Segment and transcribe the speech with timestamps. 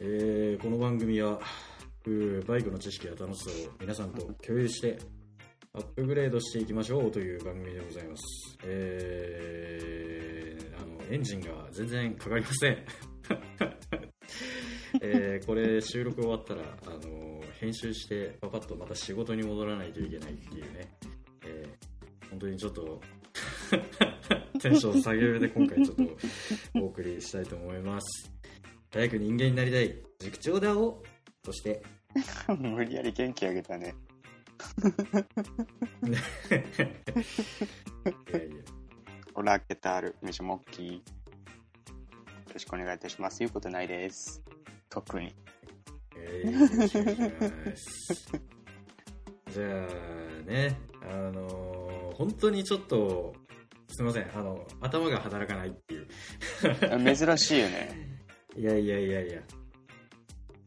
[0.00, 1.40] えーこの番組は
[2.46, 4.98] バイクの知識や楽しさを皆さんと共有して
[5.74, 8.22] アップグレードしていきましょうという番組でございます。
[8.64, 12.78] えーあのエンジンが全然かかりません。
[15.02, 20.88] えーこれ収録終わったらあの編集してパパッとまた仕事に戻らないといけないっていうね、
[21.44, 23.00] えー本当にちょっと
[24.60, 26.02] テンション下げめで今回ちょっと
[26.78, 28.30] お送りしたいと思います
[28.92, 31.02] 早く人間になりたい塾長だを
[31.44, 31.82] そして
[32.58, 33.94] 無理やり元気あげたね。
[36.08, 36.12] い
[38.32, 38.56] やいや
[39.34, 40.94] オラケタール、メシモッキー。
[40.96, 41.00] よ
[42.52, 43.38] ろしくお願いいたします。
[43.40, 44.42] 言うことないです。
[44.88, 45.34] 特に。
[46.16, 47.76] えー
[49.52, 53.32] じゃあねあのー本当にちょっと
[53.88, 56.08] すいませんあの頭が働かないっていう
[57.16, 58.07] 珍しいよね。
[58.58, 59.40] いやいやいやいや。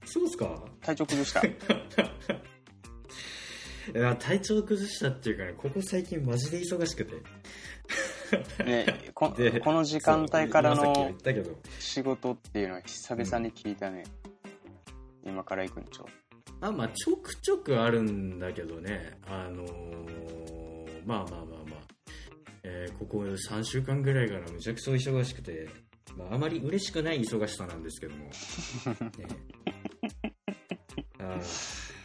[0.06, 0.64] そうっすか？
[0.81, 1.42] 体調崩した。
[1.47, 1.53] い
[3.94, 7.16] や体調崩したっていうかねここ最近マジで忙しくて。
[8.64, 11.12] ねこでこの時間帯からの
[11.80, 14.03] 仕事っていうのは久々に聞いたね。
[15.25, 16.08] 今から行くんちょ。
[16.62, 19.17] あまあちょくちょくあるんだけどね。
[19.28, 21.81] あのーまあまあまあまあ、
[22.64, 25.67] えーここ3週間ぐらいからむちゃくちゃ忙しくて、
[26.17, 28.31] まあ、あまり嬉しくない忙しさなんですけども、 ね、
[31.20, 31.42] あー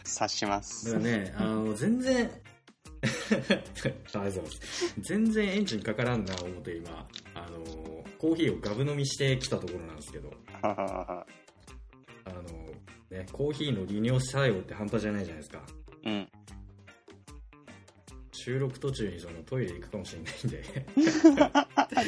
[0.03, 0.85] 察します。
[0.85, 2.31] だからねあの全然
[3.01, 3.57] ありが
[4.11, 10.31] とうございます全然エンジンかからんな思って今あのコーヒーをガブ飲みしてきたところなんですけど
[10.63, 10.85] あ
[12.29, 15.61] の、ね、コーヒーの利尿作用って半端じゃないじゃないですか
[16.05, 16.29] うん。
[18.31, 20.63] 収録途中にそのトイレ行くかもしれないんで、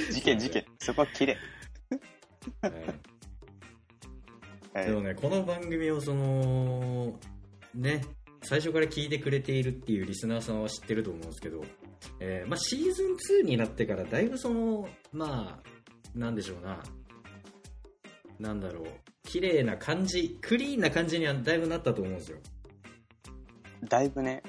[0.14, 0.66] 事件事件。
[0.80, 1.38] そこは綺麗。
[2.62, 2.72] はい。
[4.74, 7.14] はいでもねこの番組をその
[7.74, 8.06] ね
[8.44, 11.62] 最初から聞いてくれているっていうリスナーさんは知ってると思うんですけど、
[12.20, 15.70] えーまあ、シーズン2になってからだいぶそのまあ
[16.18, 16.82] なんでしょうな。
[18.40, 18.86] なんだろう。
[19.24, 22.38] 綺麗な感じクリーンな感じにはだいぶなったと思うんですよ。
[23.88, 24.42] だいぶね。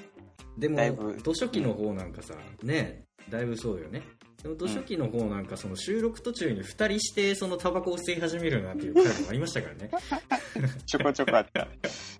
[0.57, 4.01] でも図書記の方なんかさ、ねだいぶそうよね
[4.43, 9.91] でも図書記の方なんかその収録途中に2人してそのタバコを吸い始めるなんていう回もありましたからね
[10.85, 11.67] ちょこちょこあった。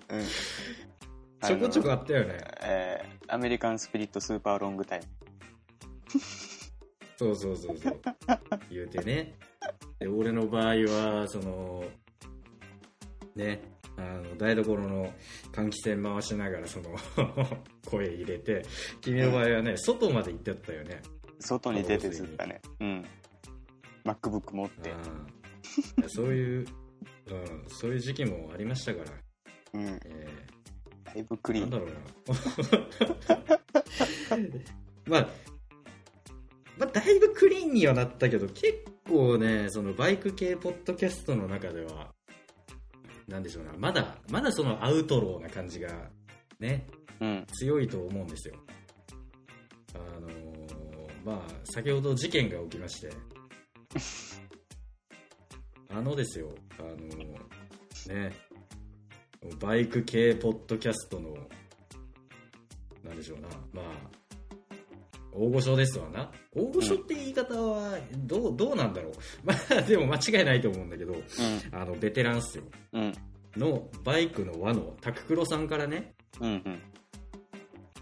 [0.09, 0.25] うん。
[1.43, 5.05] ちょこちょこああったよねのえーアメリカンスピリットスーパーロングタイム。
[7.17, 7.99] そうそうそうそう
[8.69, 9.35] 言うてね
[9.99, 11.83] で俺の場合はその
[13.35, 13.61] ね
[13.97, 15.13] あの台所の
[15.51, 16.95] 換気扇回しながらその
[17.85, 18.63] 声入れて
[19.01, 21.01] 君の場合はね、外まで行ってたよね
[21.41, 22.62] 外に出てずったね。
[22.79, 23.06] うん。
[24.06, 24.91] MacBook 持って。
[24.91, 25.41] うん
[26.07, 26.68] そういう、
[27.28, 29.12] うん、そういう時期もありましたから、
[29.74, 30.00] うん。
[30.06, 30.28] え
[31.06, 31.69] だいぶクー、リーン。
[31.69, 31.96] なんだろうな
[35.07, 35.29] まあ
[36.78, 42.13] まあ、だいぶクリーンにはなったけど結構ねそのバイク系ポッドキャストの中では
[43.28, 46.09] なんでしょうなまだまだそのアウトローな感じが
[46.59, 46.88] ね
[47.19, 47.46] うん。
[47.53, 48.56] 強いと思うんですよ
[49.94, 50.50] あのー
[51.23, 53.09] まあ先ほど事件が起きまして
[55.89, 56.49] あのですよ
[56.79, 58.33] あのーね
[59.59, 61.35] バイク系ポッドキャストの
[63.03, 63.85] なんでしょうなまあ
[65.33, 71.16] 大御所ですわな大御所って言い方はどうどうなんだろう まあでも間違いないと思うんだけど
[71.72, 72.63] あのベテランっすよ
[72.93, 73.03] うん。
[73.03, 73.13] うん。
[73.57, 76.49] のバイクの輪のタククロさんからねうん。
[76.49, 76.81] うん。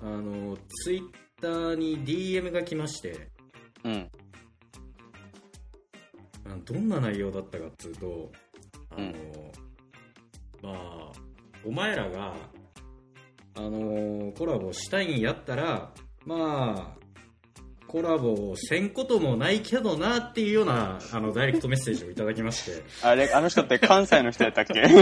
[0.02, 1.10] あのツイッ
[1.42, 3.30] ターに DM が来まして
[3.84, 4.10] うん。
[6.66, 8.32] どんな内容だったかっつうと
[8.92, 9.14] あの、うん。
[10.62, 11.12] まあ
[11.66, 12.34] お前らが
[13.56, 15.92] あのコラボしたいんやったら
[16.26, 17.00] まあ
[17.88, 22.84] コラボせんこともないけどなっていうようなあのダイレクトメッセージをいただきまして。
[23.02, 24.74] あれ、あの人って関西の人やったっけ？
[24.74, 24.88] で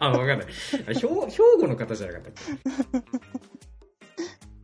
[0.00, 0.46] あわかんない。
[0.94, 3.41] 兵庫の方じゃなかったっけ？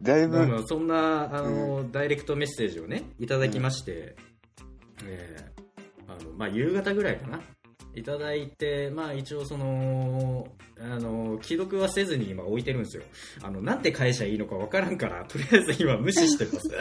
[0.09, 4.17] だいぶ、まあそんなあの、ダイレクトメッセージをねいただきまして、
[5.05, 7.41] えーあのまあ、夕方ぐらいかな。
[7.95, 10.47] いただいて、まあ、一応その
[10.81, 13.03] あの既読はせずに今置いてるんですよ。
[13.43, 16.71] あのなんて返しゃいいのかわからんからとりあえず今無視してます。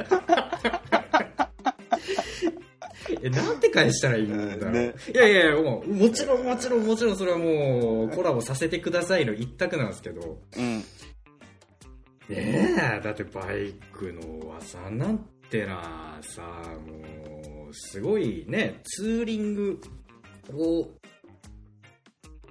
[3.24, 4.94] えなんて返したらいいんだろう、ね。
[5.14, 10.40] いやいやいやもうもちろんもちろんもちろんそれはもうコラボさせてくださいの一択なんですけど。
[10.56, 10.84] うん。
[12.30, 15.20] ねえだってバイクの技なん
[15.50, 16.42] てなさ
[16.86, 19.82] もうすごいねツーリング
[20.54, 20.90] を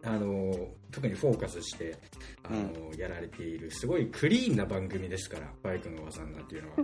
[0.02, 1.94] あの特にフォーカスして
[2.42, 6.76] あの、やられているすごいクリーンな番組ですからバイクのおばさんなんていうのは。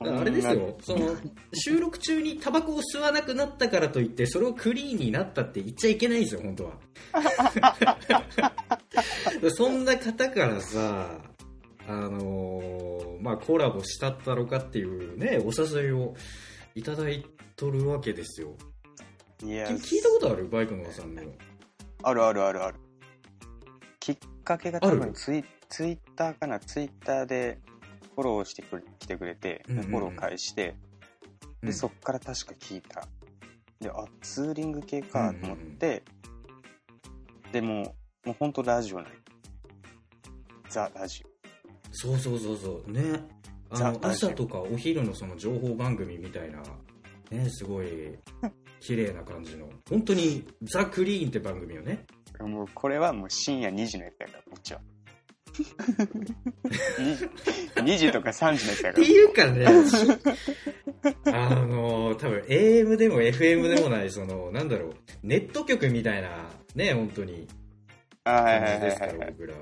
[0.20, 1.16] あれですよその
[1.52, 6.78] 収録中にタバコを吸わなくなったからといってそれをクリーンになったって言っちゃいけないんですよ本当は。
[9.54, 11.20] そんな方からさ
[11.86, 16.14] あのーまあコラボしたったろかっていうねお誘いを
[16.74, 17.24] いただい
[17.56, 18.56] とるわけですよ。
[19.44, 20.48] いやき聞いたことある？
[20.48, 21.22] バイクのおばさんの
[22.02, 22.78] あるあるあるある。
[24.00, 27.58] きっかけが多分ツイツイッターかな、ツイッターで
[28.14, 29.90] フォローしてくれ来てくれて、でうんうんうん。
[29.90, 30.74] フォロー返して、で、
[31.64, 31.72] うん。
[31.72, 33.06] そっから確か聞いた。
[33.80, 36.02] で、あ、ツーリング系かと思って、
[37.52, 39.12] でもう、もうほんとラジオない。
[40.68, 41.24] ザ・ラジ
[41.92, 42.90] そうそうそうそう。
[42.90, 43.38] ね。
[43.70, 46.62] あの朝とかお昼のその情報番組みたいな
[47.30, 48.18] ねすごい
[48.80, 52.06] 綺麗な感じの本当にザ・クリーンって番組よね
[52.40, 52.46] オ。
[52.46, 54.80] もうこれはもう深夜2時のやつやから、こっちは。
[57.76, 59.04] 2時とか3時のやつやから。
[59.04, 59.66] っていうかね
[61.26, 64.92] あの多分 AM でも FM でもないそのなんだろう
[65.22, 66.28] ネット局みたいな
[66.74, 67.46] ね本当に
[68.24, 69.06] あ感じですか。
[69.06, 69.60] ら僕らは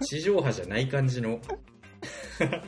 [0.00, 1.40] 地上波じゃない感じのね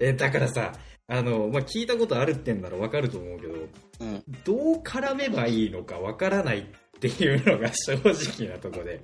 [0.00, 0.72] えだからさ
[1.12, 3.54] あの、まあ、聞いたことあるってんならわかると思うけど
[4.00, 4.22] うん。
[4.44, 6.64] どう絡めばいいのかわからないっ
[7.00, 9.00] ていうのが正直なとこで。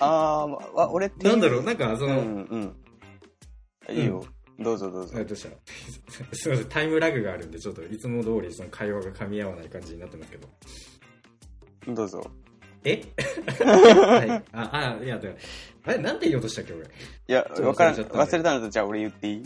[0.00, 0.46] あ
[0.76, 1.28] あ、俺って。
[1.28, 2.74] なんだろう、なんかその、うん
[3.88, 3.94] うん。
[3.96, 4.24] いいよ。
[4.58, 5.24] どうぞどうぞえ。
[5.26, 5.50] どうした？
[6.34, 10.48] すいません、タイムラグがあるんで、ちょっといつも通りその会話が噛み合わない感じになってますけど。
[11.94, 12.24] どうぞ。
[12.84, 13.02] え？
[13.62, 15.36] はい、あ、あ、いや、で
[15.84, 16.86] あれ、なんて言おうとしたっけ、俺？
[16.86, 16.88] い
[17.26, 17.94] や、わからん。
[17.96, 19.42] 忘れたのと、じゃあ俺言っていい？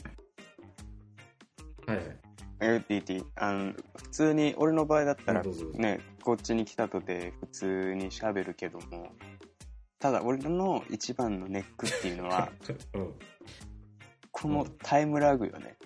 [1.90, 2.16] はいはい。
[2.60, 3.25] 言っていいっていい？
[3.37, 5.42] あの、普通に、俺の場合だったら
[5.75, 9.12] ね、こっちに来たとで普通に喋るけども、
[9.98, 12.50] ただ俺の一番のネックっていうのは、
[12.94, 13.14] うん。
[14.31, 15.76] このタイムラグよね。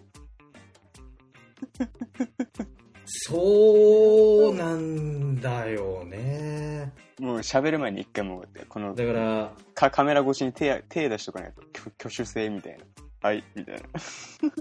[3.06, 6.92] そうなんだよね。
[7.20, 12.84] もう喋る前に一回もう、このだから、かカメラ越しに手手出しとかないと挙挙手制みたいな。
[13.24, 13.76] はい、みたい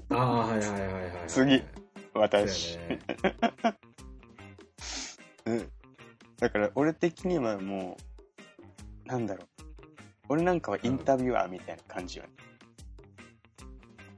[0.09, 0.17] な。
[0.17, 1.11] ああ、はいはいはいはいはい。
[1.27, 1.61] 次
[2.13, 2.77] 私。
[5.45, 5.69] うん。
[6.39, 7.97] だから俺的にはも
[9.05, 9.47] う、なんだろう。
[10.29, 12.29] 俺なんかはインタビュアーみたいな感じよね。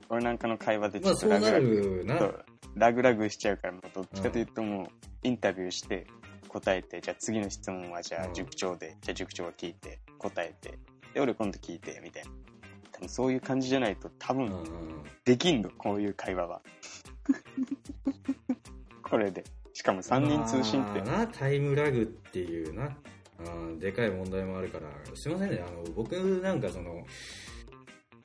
[0.10, 2.20] 俺なんかの会話でちまあ、ょっとラグラグ、るな。
[2.20, 2.46] そう
[2.76, 4.88] ラグラグしちゃうから、もうどっちかというともう、
[5.24, 6.06] インタビューして
[6.50, 10.78] 答えて、じゃあ次の質問はじゃあうん塾長で、じゃあ塾長が聞いて答えて、
[11.16, 12.30] で、俺今度聞いて、みたいな。
[12.96, 14.50] 多分そういう感じじゃないと多分
[15.26, 16.62] できんの、こういう会話は。
[19.04, 19.44] これで。
[19.74, 21.02] しかも3人通信って。
[21.02, 27.06] まあなタイムラグっていうなあでかい問題もあるからすいませんねあの僕なんかその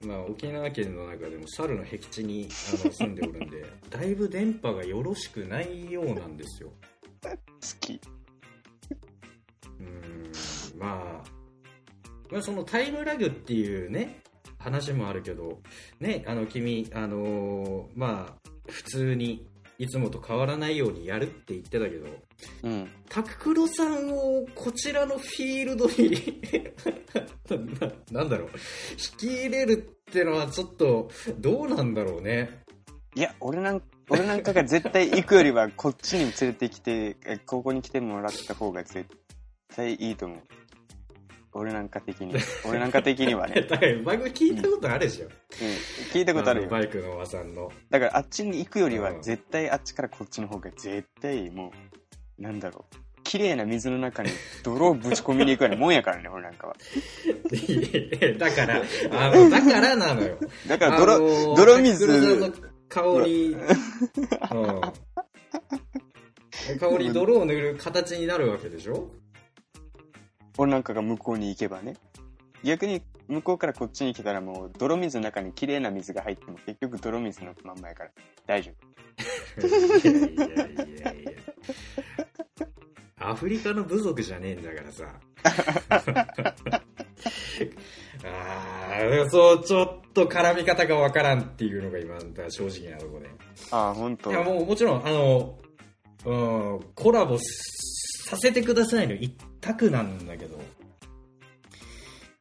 [0.07, 2.49] まあ、沖縄県の中でも猿の僻地に
[2.83, 6.73] あの住んでおるんで だいぶ電波がよろしくないようなんですよ
[7.23, 7.37] 好
[7.81, 8.00] き。
[9.79, 11.25] うーんまあ、
[12.31, 14.23] まあそのタイムラグっていうね
[14.61, 15.59] 話もあるけど
[15.99, 19.47] ねあの君あのーまあ普通に
[19.79, 22.07] いつもと変わらないようにやるって言ってたけど
[22.62, 22.88] うん。
[23.09, 26.43] タククロさんをこちらのフィールドに
[28.12, 28.50] ななんだろう
[28.93, 32.61] 引き入れるってのはちょっとどうなんだろうね
[33.17, 39.07] いや、俺なん俺なんかが絶対行くよりはこっちに連れてきて、えここに来てもらった方が絶
[39.75, 40.38] 対いいと思う。
[41.52, 42.35] 俺なんか的に。
[42.69, 43.62] 俺なんか的にはね。
[43.62, 45.30] だから番組聞いたことあるでしょ、うん。
[46.12, 46.71] 聞いたことあるのよ。
[46.71, 51.73] バイクのおばさんのだからあっちに行くよりはうん絶対あっちからこっちの方が絶対も
[52.38, 52.97] う、なんだろう。
[53.23, 54.30] 綺麗な水の中に
[54.64, 56.75] 泥をぶち込みに行くようなもんやからね、俺なんかは。
[58.38, 62.07] だからあのだからなのよだから泥、あのー泥水
[62.38, 62.50] の
[62.88, 63.57] 香り、う
[66.76, 69.11] ん、香り泥を塗る形になるわけでしょ？
[70.61, 71.97] 俺なんかが向こうに行けばね。
[72.62, 78.11] 逆に向こうからこっちに来たらもう泥水の中に綺麗な水が入っても結局泥水のまんまやから。
[78.47, 78.71] 大丈
[79.59, 79.67] 夫。
[79.67, 81.33] いやいやいやいや
[83.17, 85.05] アフリカの部族じゃねえんだからさ。
[88.23, 93.31] ああそうちょっと絡み方がわからんっていうのが今だ正直なところで。
[93.71, 94.31] ああ、本当。
[94.31, 95.59] いやもうもちろんあの
[96.26, 97.38] うんコラボ
[98.31, 100.57] させてくださいの一択なんだけど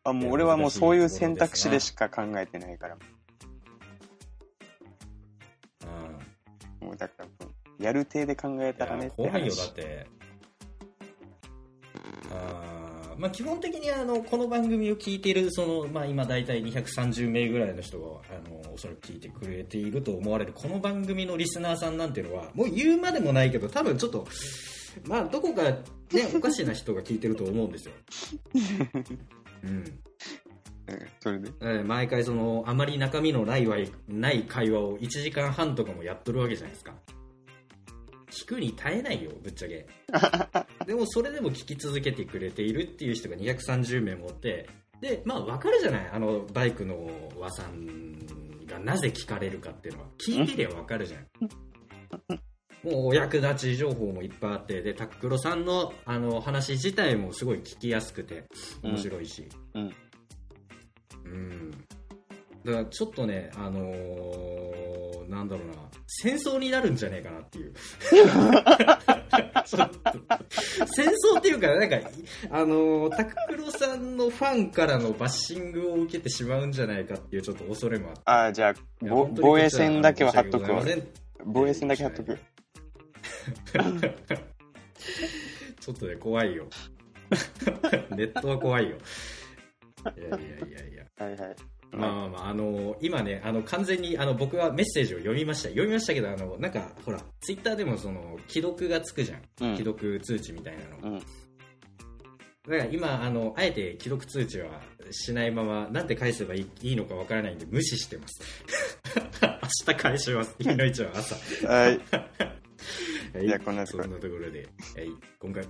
[0.04, 2.96] あ、もう俺はもうそういう選択肢でしか考えてないから。
[2.96, 2.98] う
[6.86, 7.28] んもうだから
[7.80, 9.74] やる体で考えたらね怖いよだっ話。
[9.74, 10.08] て
[13.18, 24.26] まあ、基本的にあのこの番組を聞いているその、まあ、今大体230名ぐらいの人があのおそらく聞いてくれていると思われるこの番組のリスナーさんなんていうのはもう言うまでもないけど多分ちょっと
[25.06, 25.78] まあどこか、ね、
[26.36, 27.94] おかしな人が聞いてると思うんですよ。
[29.64, 29.72] うん。
[29.72, 30.00] うん
[31.20, 31.50] それで？
[31.62, 36.94] えー毎回そのあまり中身のないわいない会話を1時間半とかもやっとるわけじゃないですか。
[38.32, 39.88] 聞くに耐えないよぶっちゃけ。
[40.86, 44.68] でもそれでも聞き続けてくれているっていう人が230名もおって
[45.02, 46.10] でまあ分かるじゃない？
[46.12, 48.18] あのバイクの和さん
[48.66, 50.08] がなぜ聞かれるかっていうのは。
[50.18, 51.28] 聞いてりゃ分かるじゃん
[52.84, 58.46] もうお役立ち情報もいっぱいあってでタックロさんのあの話自体もすごい聞きやすくて
[58.84, 59.94] 面白いし、うん。
[61.26, 61.72] うん。
[62.66, 64.90] だからちょっとね、あのー
[65.30, 65.74] なんだろうな、
[66.08, 67.74] 戦争になるんじゃねえかなっていう。
[69.64, 70.00] ちょっと。
[70.88, 71.98] 戦争っていうか、なんか、
[72.50, 78.22] あのー、タククロさんのファンからのバッシングを受けてしまうんじゃないかっていうちょっと恐れもあって。
[78.26, 80.84] ああ、じゃあ、防衛戦だけは貼っとくわ。
[81.46, 82.40] 防衛戦だけ貼っとく。
[85.80, 86.68] ちょっとね、怖いよ。
[88.16, 88.98] ネットは怖いよ。
[90.18, 90.40] いやいやい
[90.72, 91.06] やいや。
[91.18, 91.56] はいはい。
[91.92, 95.70] まあまあまあ、あの今ね、あの完全にあの僕はメッセージを読みました。
[95.70, 99.42] 読みましたけど、あのなんかほら、ツイッターでもその既読がつくじゃん。
[99.62, 101.16] うん既読通知みたいなの。
[101.16, 101.20] うん。
[101.20, 104.82] だから今、あのあえて既読通知は
[105.12, 108.42] しないまま、なんて返せばいいいいのかわからないんで無視してます。
[109.42, 110.56] 明日返します。
[110.62, 111.36] 日の一は朝。
[111.68, 112.00] はい。
[113.34, 113.48] はい。
[113.48, 115.70] じゃあこんなところそんなところで、はい、今回、は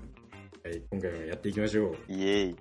[0.72, 2.12] い、今回はやっていきましょう。
[2.12, 2.56] イエーイ。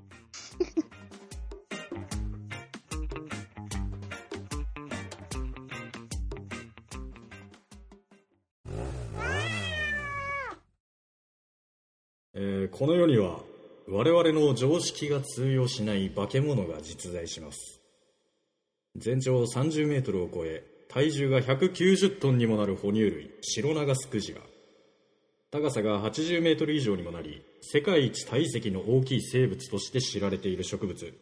[12.35, 13.41] えーこの世には
[13.89, 17.81] 我々の常識が通用しない化け物が実在します。
[18.97, 24.41] 全長30メートルを超え体重が190トンにもなる哺乳類シロナガスクジラ
[25.51, 31.15] 高さが80メートル以上にもなり世界一体積の大きい生物として知られている植物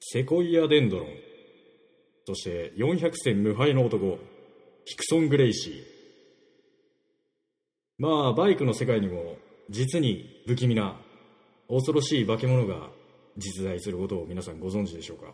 [0.00, 1.08] セコイアデンドロン。
[2.26, 4.18] そして400戦無敗の男
[4.84, 5.82] ヒクソン・グレイシー。
[7.98, 9.36] まあバイクの世界にも
[9.68, 10.96] 実に不気味な
[11.68, 12.88] 恐ろしい化け物が
[13.36, 15.32] 実在することを皆さんご存知でしょうか。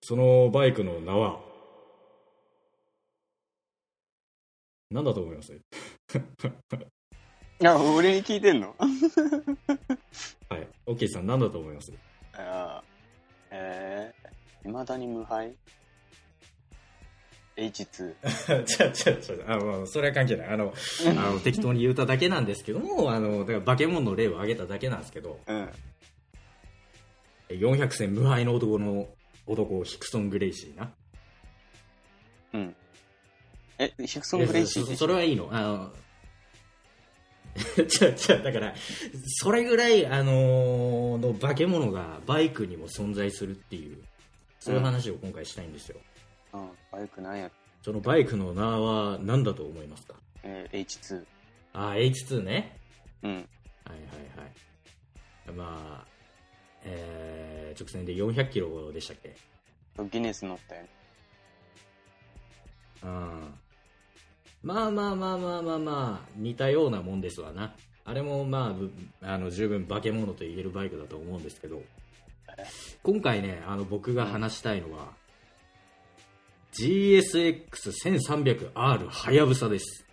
[0.00, 1.40] そのバイクの名は
[4.90, 5.52] 何だと思います？
[7.64, 8.74] あ、俺に聞いてんの？
[10.48, 11.92] はいオッケーさん何だと思います？
[12.34, 12.84] ああ。
[13.50, 15.54] えー、未だに無敗
[17.56, 18.64] ?H2。
[18.64, 20.72] ちゃちゃちゃあまあそれは関係ないあの
[21.08, 25.70] あの適当に言うただけなんですけどもあのだから化け物の例を挙げただけなんですけどうん。
[27.50, 29.08] 400戦無敗の男の
[29.46, 30.92] 男ヒクソン・グレイシーな
[32.52, 32.76] うん。
[33.78, 35.48] え、ヒクソン・グレイシーそそれはいいの。
[35.52, 35.92] あの
[37.88, 38.74] ちゃちゃだから
[39.40, 43.98] それぐらい、あのーの化け物がバイクにも存在するっていう
[44.60, 46.00] そういう話を今回したいんですよ、
[46.52, 46.70] うん。
[46.92, 47.50] バイクなんや。
[47.82, 50.14] そのバイクの名は何だと思いますか？
[50.44, 51.24] えー、H2。
[51.72, 52.78] あ H2 ね。
[53.22, 53.32] うん。
[53.34, 53.96] はいはい
[55.48, 55.56] はい。
[55.56, 56.06] まあ
[56.84, 59.36] えー直線で400キロでしたっけ？
[60.10, 60.88] ギネス乗ったよね。
[63.02, 63.54] うん
[64.62, 67.74] まあまあまあまあまあまあ似たようなもんですわな。
[68.04, 68.90] あれもまあぶ
[69.22, 71.82] あの十分化け物と言えるバイクだと思うんですけど。
[73.02, 75.12] 今回ねあの僕が話したいのは
[76.72, 80.04] GSX1300R はやぶさです。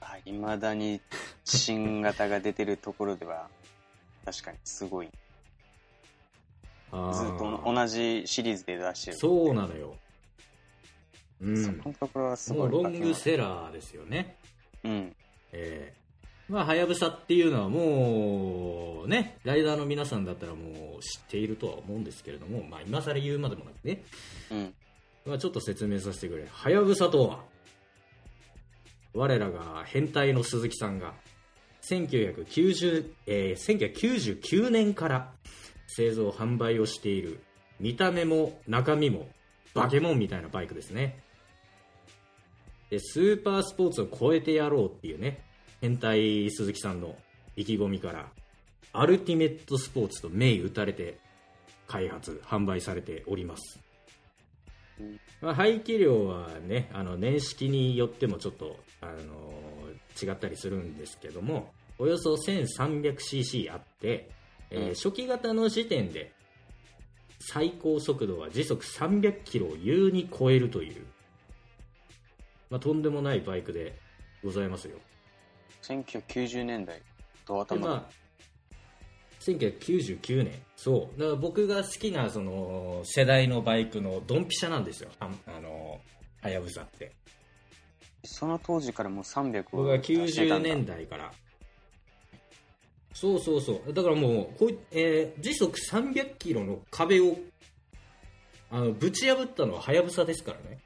[0.00, 1.00] あ、未だに
[1.44, 3.48] 新型が出てるところでは、
[4.24, 5.06] 確かにすごい。
[5.06, 5.12] ず
[6.92, 6.96] っ
[7.38, 9.16] と同じシリーズで出してる。
[9.16, 9.96] そうなのよ
[11.42, 12.68] うんそこのところはすもごい。
[12.68, 14.36] うロングセラーですよね
[14.84, 15.16] うん。
[15.52, 16.02] ええ
[16.48, 24.02] まあ、はやぶさっていうのはもう、ね、ライダーの皆さんだったらもう知っているとは思うんですけれども、まあ、今更言うまでもなくね、
[24.50, 24.74] うん。
[25.24, 26.46] まあ、ちょっと説明させてくれ。
[26.50, 27.44] はやぶさとは、
[29.14, 31.14] 我らが変態の鈴木さんが、
[31.88, 35.32] 1990、えー1999年から
[35.86, 37.40] 製造販売をしている、
[37.80, 39.28] 見た目も中身も
[39.74, 41.22] バケモンみたいなバイクですね。
[42.92, 45.40] で、スーパースポーツを超えてやろうっていうね、
[45.80, 47.16] 変態鈴木さんの
[47.56, 48.26] 意気込みから、
[48.92, 51.18] アルティメットスポーツと銘打たれて
[51.86, 53.80] 開発、販売されております。
[55.40, 59.54] まあ、排気量はねあの年式によってもちょっと、あの
[60.22, 64.28] 違ったりするんですけどもおよそ 1300cc あって、
[64.70, 66.32] えーうん初期型の時点で
[67.40, 71.06] 最高速度は時速300キロを優に超えるという、
[72.72, 73.98] まあ、とんでもないバイクで
[74.42, 74.96] ございますよ。
[75.82, 77.02] 1990年代
[77.44, 77.86] と頭。
[77.86, 78.22] が、でまあ
[79.40, 80.52] 1999年。
[80.74, 81.20] そう。
[81.20, 85.10] だから僕が好きなその世代のバイクのドンピシャなんですよ。
[85.20, 86.00] ああの
[86.40, 87.12] はやぶさって。
[88.24, 90.68] その当時からもう300僕は達してた90んだ。
[90.70, 91.30] 年代から
[93.12, 93.92] そうそうそう。
[93.92, 97.36] だからもうこえー時速300キロの壁を
[98.70, 100.78] あのぶち破ったのははやぶさですからね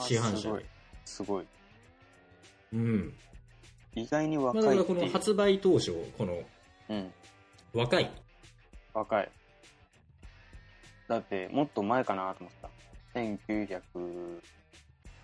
[0.00, 0.66] 市販車すごいで。
[1.04, 1.46] すごい。
[2.72, 3.14] うん、
[3.94, 4.84] 意外にまあ、若だから。
[4.84, 6.38] この発売当初この
[6.88, 7.12] うん。
[7.74, 8.10] 若い
[8.94, 9.30] 若い。
[11.08, 12.70] だって、もっと前かなと思った。
[13.18, 13.80] 1900、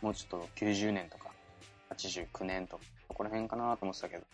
[0.03, 1.31] もうちょっと90年とか、
[1.91, 4.25] 89年とか、ここら辺かなと思ってたけど、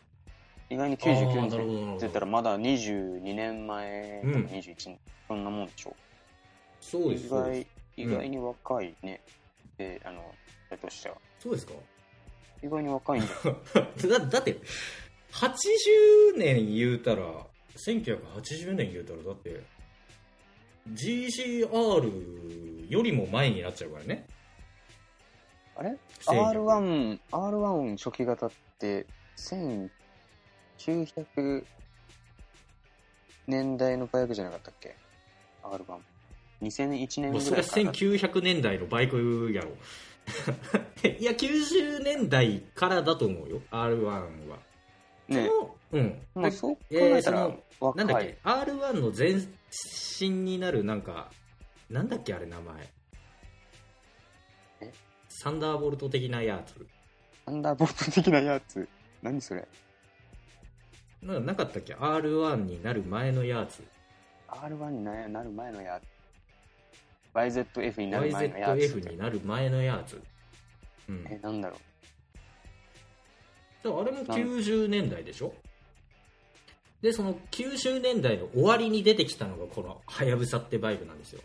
[0.70, 1.50] 意外に99あー年っ
[1.94, 4.98] て言ったらまだ22年前とかうん21年、
[5.28, 5.94] そんなもんでしょ。
[6.80, 9.20] そうです意外、意外に若いね。
[9.78, 10.34] で、あの、
[10.70, 11.16] あれとしては。
[11.38, 11.72] そうですか？
[12.62, 13.56] 意外に若いんだよ。
[14.18, 14.58] だだって
[15.32, 17.22] 80年言うたら
[17.76, 19.60] 1980年言うたらだって
[20.90, 24.26] GCR よりも前になっちゃうからね
[25.76, 25.90] あれ
[26.26, 29.04] ？1900 ?R1、R1 初期型って、
[30.78, 31.64] 1900
[33.48, 34.94] 年代のバイクじゃなかったっけ
[35.64, 35.98] ?R1。
[36.64, 37.92] 2001年もうそれはぐらいからだ。
[37.92, 39.70] 1900年代のバイクやろ
[41.08, 44.26] いや90年代からだと思うよ R1 は
[45.28, 45.48] ね
[45.92, 48.06] うんもうそう考えーえたらその若い。
[48.06, 49.46] なんだっけ？R1 の前
[50.20, 51.30] 身になるなんか
[51.90, 52.90] なんだっけあれ名前
[54.80, 54.92] え
[55.28, 56.86] サンダーボルト的なやつ
[57.44, 58.88] サンダーボルト的なやつ。
[59.22, 59.66] 何それ
[61.22, 63.82] なんかなかったっけ R1 になる前のやつ
[64.48, 66.13] ?R1 にななる前のやつ。
[67.34, 68.78] YZF になる前のやつ。
[68.78, 70.22] YZF になる前のやつ
[71.08, 71.76] うんえ、なんだろ
[73.84, 74.00] う。
[74.00, 75.52] あれも90年代でしょ？
[77.02, 81.42] でその90年代の終わりに出てきたのがこのはやぶさってバイクなんですよ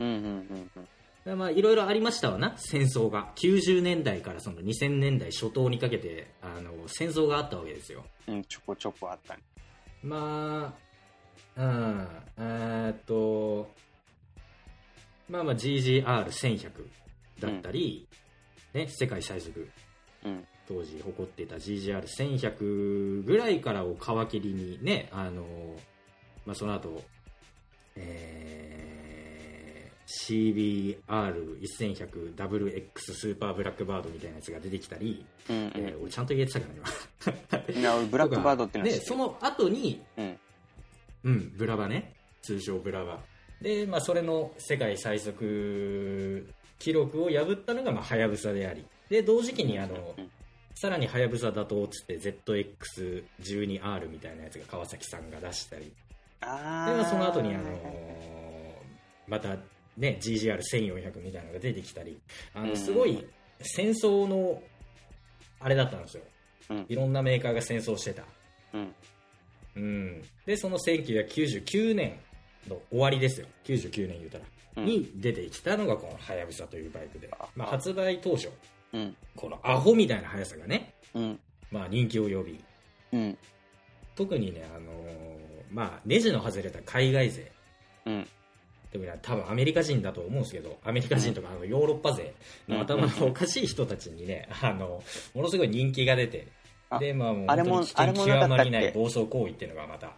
[0.00, 0.88] うんうんうんうん。
[1.26, 9.42] でまあいろいろありましたわな戦争が90年代からその2000年代初頭にかけてあの戦争があったわけですようん、ちょこちょこあったね。
[10.02, 10.74] ま
[11.56, 13.70] あうんえーっと
[15.28, 16.70] まあまあ GGR1100
[17.40, 18.06] だったり、
[18.72, 19.68] ね、世界最速
[20.24, 20.44] うん。
[20.66, 25.44] 当時誇ってた GGR1100 ぐらいからを皮切りにねあの、
[26.46, 27.02] まあ、その後
[27.96, 28.74] えー
[31.06, 36.74] CBR1100WX スーパーブラックバードみたいなやつが出てきたり、うんえー俺ちゃんと言えてたかな
[37.74, 40.38] 今ブラックバードってのはその後にうん。
[41.24, 42.12] うん、ブラバね。
[42.42, 43.18] 通称ブラバ。
[43.64, 46.46] で、まあ、それの世界最速
[46.78, 48.84] 記録を破ったのが、まあ、はやぶさであり。
[49.08, 50.30] で、同時期に、あの、うん
[50.76, 55.84] さらにはやぶさだと、つって ZX12R みたいなやつが川崎さんが出したり。
[55.84, 55.92] で、
[56.40, 57.94] あまあ、その後に、あのはい
[59.28, 59.50] また、
[59.96, 62.18] ね、GGR1400 みたいなのが出てきたり、
[62.54, 63.24] あの、うんすごい
[63.60, 64.60] 戦争の、
[65.60, 66.24] あれだったんですよ。
[66.70, 68.24] うんいろんなメーカーが戦争してた。
[68.72, 68.94] うん。
[69.76, 72.18] うん、でその1999年
[72.68, 73.46] の終わりですよ。
[73.64, 74.44] 99年言うたら、
[74.76, 74.84] うん。
[74.84, 77.28] に出てきたのがこのはやぶさというバイクで。
[77.38, 78.50] あ、まあ、発売当初
[78.92, 79.16] うん。
[79.36, 81.40] このアホみたいな速さがね、うん。
[81.70, 82.64] まあ、人気を呼び。
[83.12, 83.38] うん。
[84.16, 87.50] 特にね、あのーまあ、ネジの外れた海外勢。
[88.06, 88.28] うん。
[88.92, 92.32] 特に多分アメリカ人だと思うんですけどアメリカ人とかあのヨーロッパ勢
[92.68, 95.02] の頭のおかしい人たちにね、あの
[95.34, 96.46] ものすごい人気が出て。
[96.90, 100.12] あでまあもうあれも本当に極まりない暴走行為っていうのがまた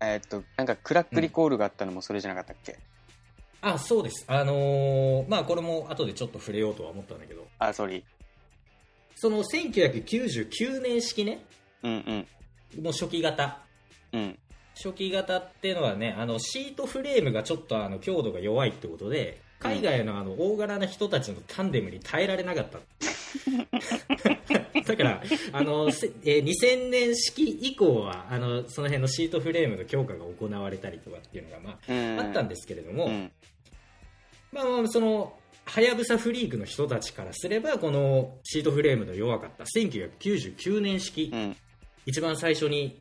[0.00, 2.78] えーっと、なんかクラックリコールがあったのもそれじゃなかったっけ、
[3.60, 8.02] あそうですあのーまあこれも後でちょっと触れようとは思ったんだけどあ、ソリー。
[9.16, 11.44] その1999年式ね
[11.82, 12.26] うん
[12.76, 12.82] うん。
[12.82, 13.58] の初期型
[14.12, 14.38] うん。
[14.76, 22.78] 初期型っていうのはねあのシートフレームがちょっとあの強度が弱いってことで海外のあの大柄な人たちのタンデムに耐えられなかった
[24.82, 32.20] だからあの、せえー2000年式以降はあのその辺のシートフレームの強化が行われたりとかっていうのが、まうん。
[32.20, 33.30] あ、あったんですけれども、うん。
[34.52, 41.56] まあまあそのはやぶさフリークの人たちからすればこのシートフレームの弱かった1999年式、うん。
[42.06, 43.00] 一番最初に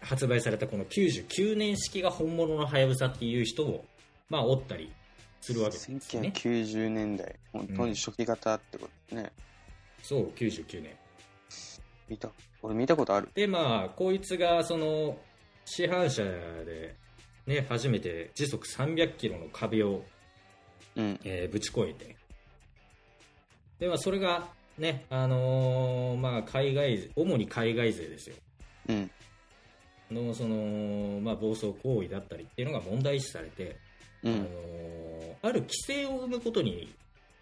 [0.00, 3.84] 発売されたこの99年式が本物のはやぶさっていう人も
[4.28, 4.92] まあおったり
[5.42, 5.98] するわけですね
[6.34, 7.34] 1990年代。
[7.52, 9.30] 本当に初期型ってことね。
[10.02, 10.92] そう99年
[12.08, 12.30] 見た、
[12.62, 13.28] 俺見たことある。
[13.34, 15.18] で、まあ、こいつが、その、
[15.64, 16.22] 市販車
[16.64, 16.94] で、
[17.46, 20.02] ね、初めて時速300キロの壁を、
[20.94, 21.20] うん。
[21.24, 22.16] えーぶち越えて、
[23.80, 28.36] で、まあ、それが、ね、あのーまあ、海外、主に海外勢ですよ。
[28.88, 29.10] うん。
[30.10, 33.76] の、その、まあ、暴走行為だったりっていうのが問題視されて、
[34.24, 34.40] あのうん。
[34.42, 35.11] ー
[35.42, 36.92] ある規制を生むことに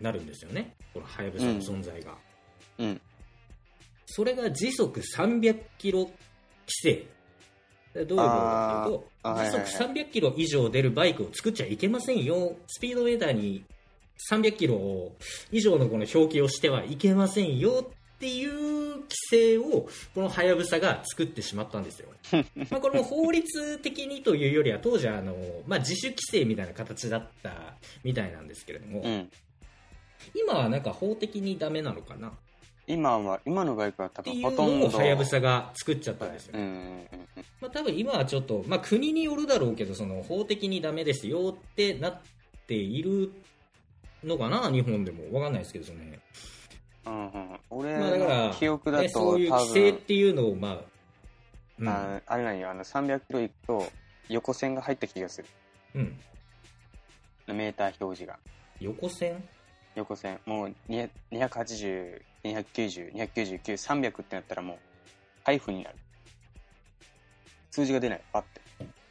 [0.01, 2.17] なるんですよね、このはやぶさの存在が。
[2.79, 3.01] うん。
[4.07, 6.13] それが時速300キロ規
[6.67, 7.07] 制。
[7.95, 12.57] でどういうことかというと、時速300キロ以上出るバイクを作っちゃいけませんよ。
[12.67, 13.65] スピードメーターに
[14.31, 15.13] 300キロ
[15.51, 22.11] 以上のこの表記をしてはいけませんよっていう規制をこのはやぶさが作ってしまったんですよ。
[22.71, 25.35] まあこれも法律的にというよりは当時はあの、
[25.67, 29.31] まあ、自主規制みたいな形だったみたいなんですけれども、うん。
[30.35, 32.29] 今はなんか法的にダメなのかな？
[32.29, 32.33] っ
[32.87, 34.91] 今は、今のバイクは多分ほとんど。
[34.91, 36.59] はやぶさが作っちゃったんですよ。
[36.59, 36.71] うんうんう
[37.41, 42.21] んまあ、多分今はちょっと、まあ、国によるだろうけどその法的にダメですよってなっ
[42.67, 43.33] ている
[44.23, 44.71] のかな？
[44.71, 46.19] 日本でもわかんないですけどね、
[47.07, 47.13] うん。
[47.13, 47.61] うんうん。
[47.71, 50.79] 俺まあ、だからの記憶だね、と、そういう多規制っ分、ていうのをまあ、
[51.79, 53.93] うんああれなんよ、あの、300キロ行くと、
[54.29, 55.49] 横線が入った気がする。
[55.95, 58.39] うん、メーター表示が。
[58.81, 59.43] 横線？
[59.97, 60.39] 横線。
[60.47, 64.79] もう200 280、290、299、300ってなったらもう、
[65.45, 65.97] ハイフンになる。
[67.71, 68.21] 数字が出ない。
[68.33, 68.61] パッて。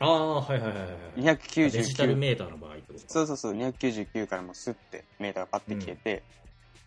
[0.02, 2.18] ああはいはいはいはいデジタル299。
[2.18, 2.76] メーターの場合
[3.08, 6.24] そうそうそう、299からもうスッてメーターがパッて消えて、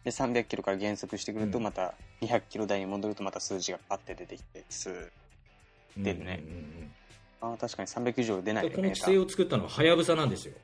[0.04, 5.10] で、300キロから減速してくると、うんまた200キロ台に戻るとまた数字がパッて出てきて、スー
[5.96, 6.92] 出るねうんうんうん
[7.42, 9.00] ああ、確かに300以上出ないよ、でこの規。
[9.00, 10.54] 制を作ったのははやぶさなんですよ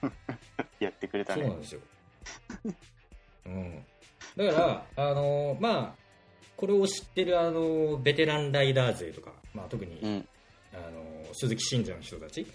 [0.80, 1.56] やってくれたねそうな。
[1.56, 1.80] んですよ、
[3.46, 3.84] うん、
[4.36, 6.04] だからあのまあ
[6.56, 10.28] これを知ってるあのベテランライダー勢とか、まあ、特にうん。
[10.74, 12.46] あの鈴木信者の人たち、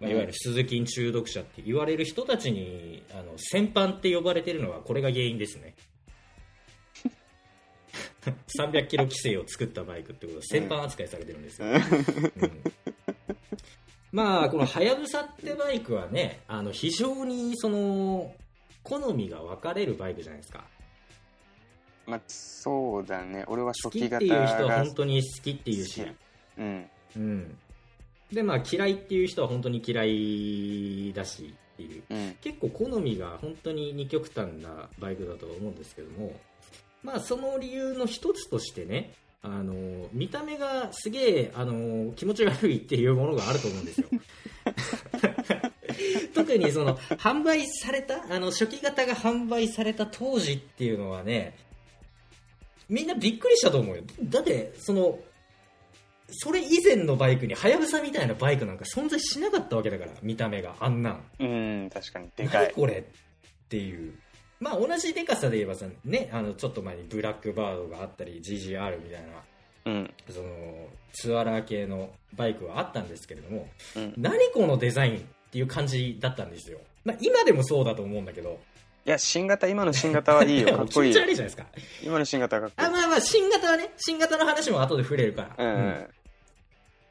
[0.00, 0.12] まあ、うん。
[0.12, 5.74] いわゆる鈴木中毒者って言われる人たちにあの戦犯って呼ばれてるのはこれが原因ですね。
[8.58, 11.80] 300キロ規制を作ったバイクってことは戦犯扱いされてるんですよ、うん。
[14.12, 18.34] まあこのはやぶさってバイクはねあの非常にその
[18.82, 20.64] 好みが分かれるバイクじゃないですか。
[22.06, 23.44] まあ、そうだね。
[23.48, 26.06] 俺は好初期型きっていう人はが本当に好きっていうし。
[26.56, 26.90] うん。
[27.16, 27.58] うん
[28.32, 32.36] でまあ嫌いっていう人は本当に嫌いだしっていううん。
[32.40, 36.34] 結構好みが本当に二極端なバイクだと思うんですけども
[37.02, 39.12] まあその理由の一つとしてね
[39.42, 44.08] あの見た目がすげえあの気持ち悪いっていうものがあると思うんですよ
[46.34, 51.56] 特にその販売されたあの初期型が販売された当時っていうのはね
[52.88, 55.18] みんなびっくりしたと思うよだってその
[56.30, 62.28] それ以前のバイクにはやぶさみたいなバイクなんか存在しなかったわけだから見た目があんなんうん、確かに。
[62.36, 62.66] でかい。
[62.66, 64.12] 何これっていう
[64.60, 69.22] まあ同じでかさで言えばさねあのちょっと前にブラックバードがあったり GGR みたい
[69.84, 70.14] なうん。
[70.28, 70.48] その
[71.12, 74.02] ツアラー系のバイクはあったんですけれどもうん。
[74.02, 78.58] い何このデザインっていう感じだったんですよ、まあ、今でもそうだと思うんだけど
[79.08, 80.68] や、新型、今の新型はいいよ。
[80.76, 81.12] かっこいい気持ち。
[81.12, 81.66] 悪いじゃないですか
[82.02, 82.86] 今の新型はかっこいい。
[82.86, 85.76] あまあまあ新型はね新型の話も後で触れるから、うん。
[85.76, 86.08] うん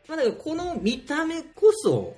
[0.08, 2.16] まあ、だからこの見た目こそ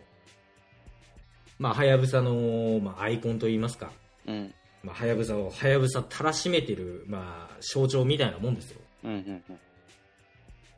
[1.57, 3.91] まあはやぶさの、まあ、アイコンといいますか
[4.27, 4.53] うん。
[4.83, 8.81] まあ、はやぶさをはやぶさたらしめてる、まあ、象徴みたいなもんですよ。
[9.03, 9.11] うん。
[9.11, 9.43] うん。
[9.49, 9.59] うん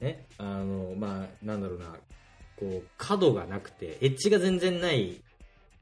[0.02, 0.26] ね？
[0.39, 1.95] あの、まあ、なんだろうな、
[2.58, 5.21] こう、角がなくて、エッジが全然ない、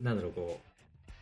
[0.02, 0.60] なんだろう、こ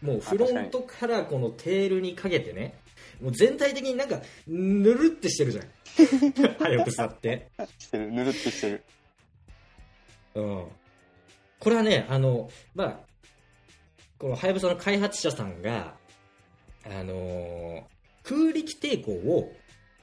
[0.02, 2.74] う、もうフロントからこのテールにかけてね、
[3.22, 6.63] もう全体的になんか、ぬるってしてるじゃん。
[6.63, 7.50] はやぶさって。
[7.78, 8.12] してる。
[8.12, 8.84] ぬるっとしてる。
[10.41, 10.65] うん。
[11.60, 13.00] これはね、あの、まあ、
[14.19, 15.95] このはやぶさの開発者さんが、
[16.86, 17.86] あの
[18.23, 19.52] 空力抵抗を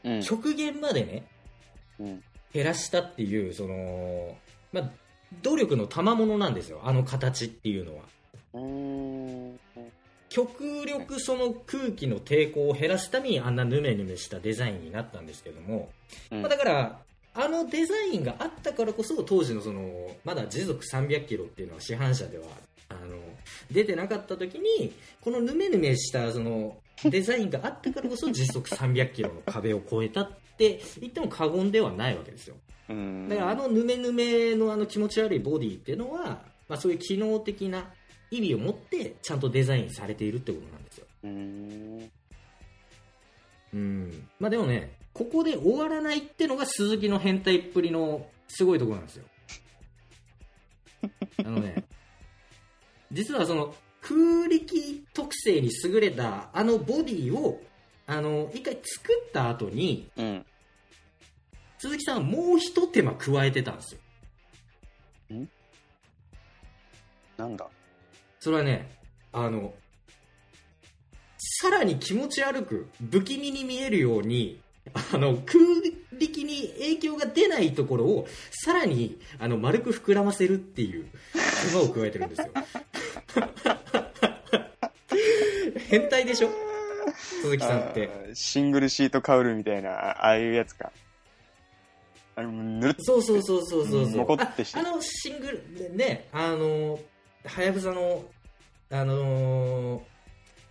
[0.05, 0.23] うん。
[0.23, 1.27] 極限までね、
[1.99, 2.23] うん。
[2.53, 4.37] 減らしたっていう、その、
[4.73, 4.90] まあ、
[5.42, 8.05] 努力の賜物なんですよ、あの形っていうのは。
[10.29, 15.90] 極力その空気の抵抗を減らすためにあんなヌメヌメしたデザインになったんですけども、
[16.31, 17.01] うんまあ、だから、
[17.35, 22.44] あのデザインがあったからこそ当時のその、まだ時速300キロっていうのは市販車では、
[22.88, 23.18] あの、
[23.70, 32.57] 出てなかった時に、このヌメヌメしたそのデザインがあったからこそ時速300キロの壁を越えたって言っても過言ではないわけですよ。
[32.88, 33.29] うん。
[33.29, 37.90] だからあのヌメヌメのあの気持ち悪いボディっていうのは、まあ、そういう機能的な
[38.31, 41.07] 意味を持ってちゃんとデザインされているってことなんですよ。
[43.75, 44.29] うん。
[44.38, 49.24] まあでもね、ここで終わらないってのが鈴木の変態っぷりのすごいところなんですよ。
[51.38, 51.85] あのね、
[53.12, 57.62] 実はその空力特性に優れたあのボディを、
[58.07, 60.46] あの、一回作った後に、うん。
[61.79, 64.00] 鈴木さんはもう一手間加えてたんですよ。
[67.37, 67.68] なんだ？
[68.40, 68.98] それはね、
[69.33, 69.74] あの、
[71.38, 74.61] さらに気持ち悪く、不気味に見えるように、
[74.92, 75.64] あの、空
[76.18, 81.07] 力に影響が出ないところを、さらに、あの、丸く膨らませるっていう、
[81.70, 82.49] 手間を加えてるんですよ。
[85.88, 86.51] 変態でしょ？
[87.42, 88.11] 鈴木さんって。
[88.35, 90.92] シングルシートカウルみたいな、あああいうやつか。
[92.37, 94.16] あれ、ぬるっそうそうそうそうそうそう。
[94.16, 96.99] もこってしてああのシングルでね、あの、
[97.44, 98.25] はやぶさの、
[98.90, 100.03] あのー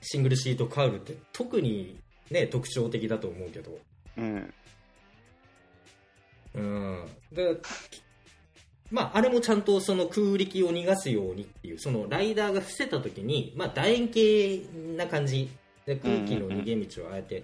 [0.05, 1.97] シングルシートカウルって特に
[2.29, 3.77] ね、特徴的だと思うけど。
[4.17, 4.53] うん。
[6.55, 7.05] うん。
[7.31, 7.57] で、
[8.91, 15.49] まあ、あれもちゃんとその空力を逃がすようにっていう、そのライダーが伏せた時に、まあ、楕円形な感じ
[15.85, 17.43] で空気の逃げ道をあえて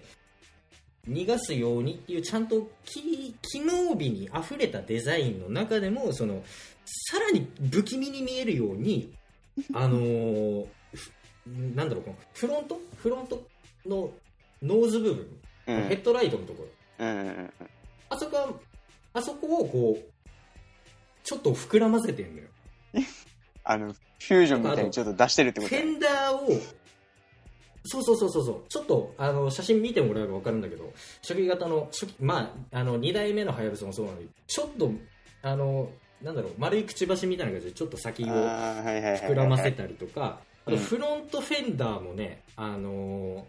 [1.07, 6.43] 逃がすようにっていう、ちゃんと機機能美に溢れたデザインの中でも、その、
[6.85, 9.11] さらに不気味に見えるように、
[9.73, 10.67] あのー
[11.75, 12.79] なんだろう、このフロント？
[12.97, 13.47] フロント
[13.87, 14.11] の
[14.61, 15.27] ノーズ部分、
[15.73, 15.83] うん。
[15.83, 16.63] ヘッドライトのとこ
[16.99, 17.53] ろ、うんうんうん。
[18.09, 18.49] あそこは、
[19.13, 20.09] あそこをこう、
[21.23, 22.47] ちょっと膨らませてんのよ。
[23.63, 25.75] あの、フュージョンみたいにちょっと出してるってこと？
[25.75, 26.47] フェンダーを、
[27.85, 34.91] そうそうそうそうちょっとあの写真見てもらえば分かるんだけど、初期型の、初期まあ、あの2代目のハヤブサもそうなのに、ちょっと、
[35.41, 35.89] あの、
[36.21, 38.27] なんだろう、丸いくちばしみたいな感じで、ちょっと先を。
[38.27, 43.47] 膨らませたりとか、あとうんフロントフェンダーもね、あの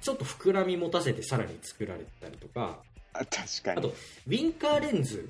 [0.00, 2.78] ちょっと膨らみ持たせてさらに作られてたりとか、
[3.12, 3.78] あ確かに。
[3.78, 5.28] あとウィンカーレンズ、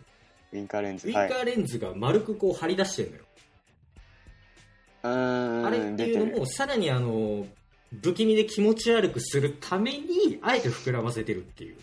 [0.53, 1.09] ウィンカーレンズ。
[1.09, 1.31] ウィンはい。
[1.31, 3.23] カーレンズが丸くこう張り出してるのよ。
[5.67, 7.47] あれっていうのも、さらにあの、
[8.03, 11.77] 不気味で気持ち悪くするために、あえて膨らませてるっていう。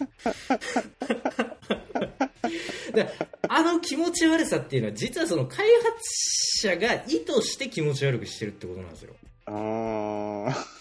[2.94, 3.10] で
[3.50, 9.14] あの気持ち悪さっていうのは、実はその開発者が意図して気持ち悪くしてるってことなんですよ。
[9.48, 10.75] あー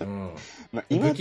[0.00, 0.34] うん。
[0.72, 1.12] まあ、今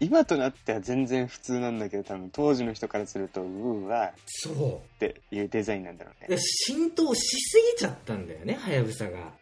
[0.00, 6.30] 今となっては全然普通なんだけど、多分当時の人からすると、うーわそっていうデザインなんだろうう。
[6.30, 6.36] ね。
[6.36, 9.32] で浸透しすぎちゃったんだよね、はやぶさが。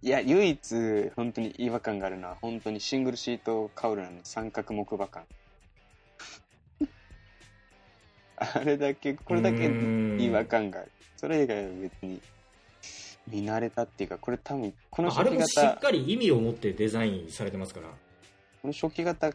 [0.00, 5.24] いや、唯一本当に違和感があるのは、本当にシングルシートカウルの三角木馬感。
[8.36, 10.92] あれだけ、これだけうん違和感がある。
[11.16, 12.20] それ以外は別に
[13.30, 17.88] 見慣れたっていうか、これ多分、このあれ初期型もしっ、かり意味を持ってデザインされてますから。
[17.88, 19.32] この初期型、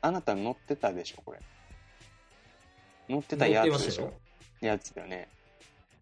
[0.00, 1.40] あなた乗ってたでしょ、これ。
[3.08, 4.12] 乗ってたやつでしょ？
[4.60, 5.28] やつだよね。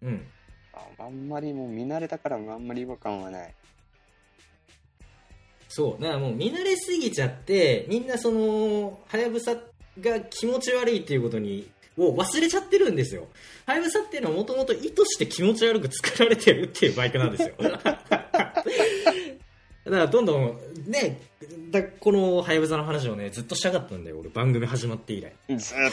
[0.03, 0.27] うん。
[0.73, 3.55] ああんまりもう見慣れたからあんまり違和感はない。
[5.69, 6.03] そう。
[6.03, 9.57] だからもう見慣れすぎちゃって、みんなその、はやぶさ
[10.01, 13.29] が気持ち悪いっていうことに、を忘れちゃってるんですよ。
[13.67, 17.55] はやぶさっていうのはもともと意図して気持ち悪く作られてるっていうバイクなんですよ。
[19.85, 21.21] だからどんどん、ね、
[21.71, 24.19] だこのはやぶさの話をね、ずっとしたかったんだよ。
[24.19, 25.33] 俺番組始まって以来。
[25.59, 25.93] ずーっ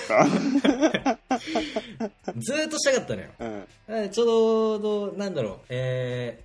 [2.39, 3.27] ずーっとしたかったのよ。
[3.37, 3.45] と。
[3.45, 3.67] うん。
[3.89, 6.41] えーちょうど、なんだろう、え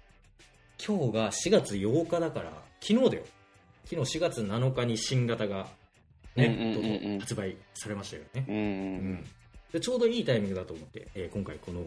[0.78, 3.24] ー、今日が4月8日だから、昨日だよ。
[3.84, 5.68] 昨日4月7日に新型が、
[6.34, 8.44] ね、うんうん発売されましたよね。
[8.48, 8.58] うんう。
[8.58, 8.64] うん
[9.12, 9.24] ん。
[9.72, 11.85] で、ちょうどいいタイミングだと思って、えー今回この、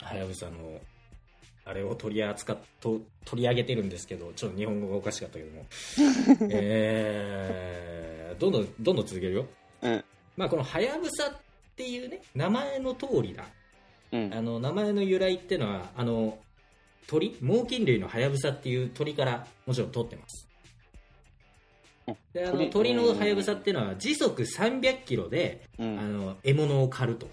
[0.00, 0.80] はやぶさの、
[1.64, 5.66] あれを取り扱っと、取り上げてるんですけど、ちょっと日本語がおかしかったけども、
[6.50, 9.46] えー、どんどん、どんどん続けるよ。
[9.82, 10.04] うん。
[10.36, 11.40] まあ、このはやぶさっ
[11.76, 13.46] ていうね、名前の通りだ。
[14.12, 14.32] うん。
[14.32, 16.38] あの名前の由来っていうのはあの
[17.06, 17.36] 鳥？
[17.40, 20.51] 猛禽類のハヤブサっていう鳥からもちろん取ってますうん
[22.32, 26.18] であの鳥鳥のハヤブサっていうのは時速300キロで、あうん。
[26.18, 27.28] の獲物を狩ると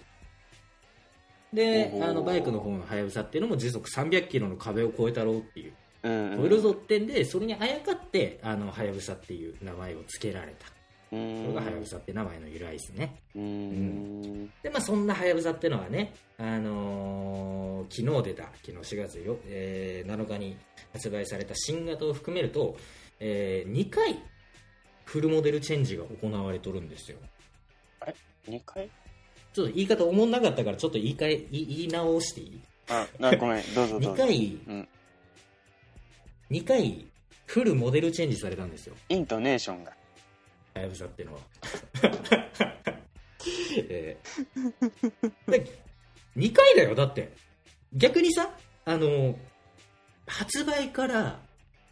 [1.52, 6.36] であのバイクの方のハヤブサっていうのも時速300キロの壁を越えたろうっていううん。
[6.38, 10.70] 超えるぞってんでそれにあやかってあのハヤブサっていう名前を付けられたう
[11.10, 11.54] それん。
[11.54, 14.46] がハヤブサって名前の由来ですねうん。
[14.62, 20.56] で、まあ、そんなはやぶさってのはね、あのー昨日出た、昨日4月よ、えー7日に
[20.92, 22.76] 発売された新型を含めると、
[23.18, 24.22] え2回、
[25.10, 27.18] フルモデルチェンジが行われとるんですよ。
[28.48, 28.88] 2回？
[29.52, 32.60] ちょっと言い方思んなかったから、ちょっと言い換え、言い直していい？
[32.88, 34.22] あ、なごめん、どうぞど2うぞ。
[34.24, 34.88] 回、うん。
[36.52, 37.06] 2回、
[37.46, 38.94] フルモデルチェンジされたんですよ。
[39.08, 39.90] イントネーションが。
[40.74, 41.40] はやぶさってのは。
[43.88, 45.66] えーで
[46.36, 47.32] 2回だよ、だって。
[47.94, 49.36] 逆にさ、あの、
[50.28, 51.40] 発売から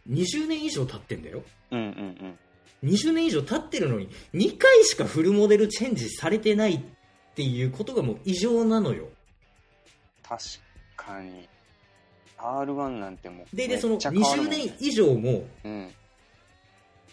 [0.09, 1.42] 20年以上経ってんだよ。
[1.72, 2.38] うんうん
[2.85, 6.81] 20年以上経ってるのに、2回しかフルモデルチェンジされてないっ
[7.35, 9.09] ていうことがもう異常なのよ。
[10.23, 10.43] 確
[10.97, 11.49] かに。
[12.38, 14.57] R1 なんてもうで、で、そのめっちゃ変わる20もんね。
[14.57, 15.91] 年以上も、うん。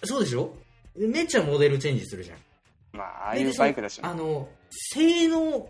[0.04, 0.54] そうでしょ？
[0.96, 2.38] めっちゃモデルチェンジするじゃん。
[2.94, 5.68] まあああいうバイクだしねあの、性能、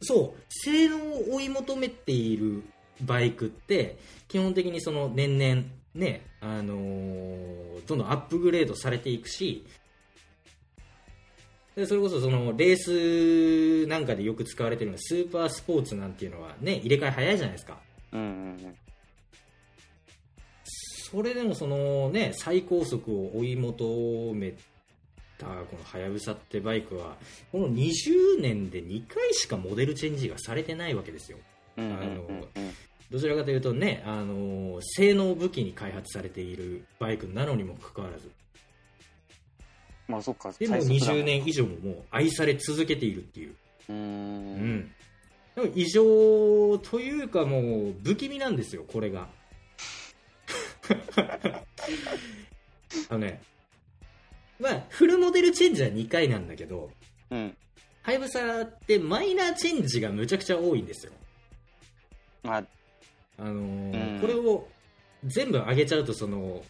[0.00, 2.64] そう、性能を追い求めている
[3.02, 5.62] バイクって、基本的にその年々
[5.96, 9.64] ね、あのーどんどんアップグレードされていくし、
[11.76, 17.78] でそれこそそのレースなんかでよく使われてるのはスーパースポーツなんていうのはね、入れ替え早いじゃないですか。
[18.12, 18.30] うんうんう
[18.68, 18.76] ん
[21.08, 24.54] それでもそのね、最高速を追い求め
[25.38, 27.16] たこのはやぶさってバイクは、
[27.52, 31.38] この20年で2回しかモデルチェンジがされてないわけですよ。
[31.76, 32.44] うんうんあのうん
[33.10, 38.30] どちらかというとね、あの性能武器に開発されているバイクなのにもかかわらず、
[40.08, 43.54] まあそっかでも最速だもん20年以上ももう愛され続けているっていう。
[43.88, 44.90] うーうんん。
[45.54, 49.28] でも異常というかもう不気味なんですよ、これが。
[53.08, 53.40] あのね、
[54.60, 56.90] まあ、フルモデルチェンジは2回なんだけど、
[57.30, 57.56] うん
[58.02, 61.12] はやぶさってマイナーチェンジがむちゃくちゃ多いんですよ。
[62.44, 62.64] まあ
[63.38, 64.68] あのーうんこれを
[65.24, 66.62] 全部上げちゃうとその、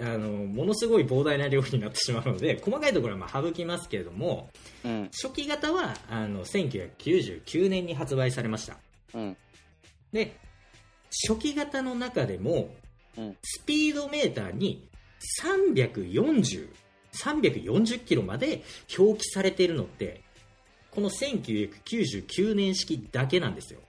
[0.00, 4.50] あのものすごい膨大な量になってしまうので細かいところはまあ省きますけれども
[4.84, 5.04] うん。
[5.04, 8.76] 初期型はあの1999年に発売されました。
[9.14, 9.36] うん。
[10.12, 10.36] で
[11.28, 12.74] 初期型の中でも
[13.16, 13.36] うん。
[13.42, 14.86] スピードメーターに
[15.42, 16.68] 340
[17.12, 18.62] 340キロまで
[18.98, 20.22] 表記されているのって
[20.90, 23.80] この1999年式だけなんですよ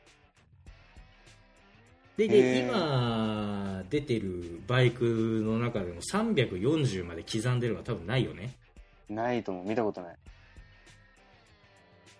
[2.17, 2.67] でへでー。
[2.67, 8.56] 今出てるバイクの中でも340まで刻んでるのは多分ないよね。
[9.10, 10.15] ないとも見たことない。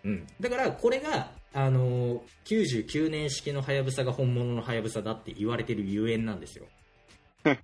[0.05, 6.65] うん、だからこれが、あのー99年式のはやぶさが本物のはやぶさだって言われてるゆえんなんですよ。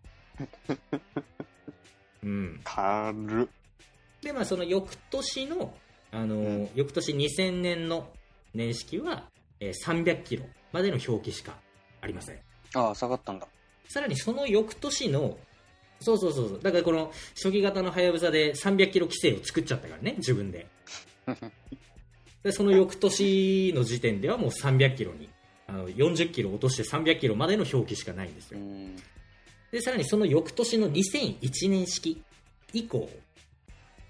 [2.23, 3.47] うん、軽っ。
[4.21, 5.73] でまあその翌年の、
[6.11, 8.11] あのー翌年2000年の
[8.53, 11.55] 年式は、えー300キロまでの表記しか
[12.03, 12.39] ありません。
[12.75, 13.47] ああ下がったんだ。
[13.87, 15.37] さらにその翌年の
[16.01, 16.59] そうそうそうそう。
[16.61, 20.67] だからこの初期型のはやぶさで300キロ規制を作っちゃったからね自分で。
[22.43, 25.29] でその翌年の時点ではもう300キロに
[25.65, 28.59] あの40キロ落として300キロまでの表記しかないんですよ。
[28.59, 28.97] うん。
[29.71, 32.21] でさらにその翌年の2001年式
[32.73, 33.09] 以降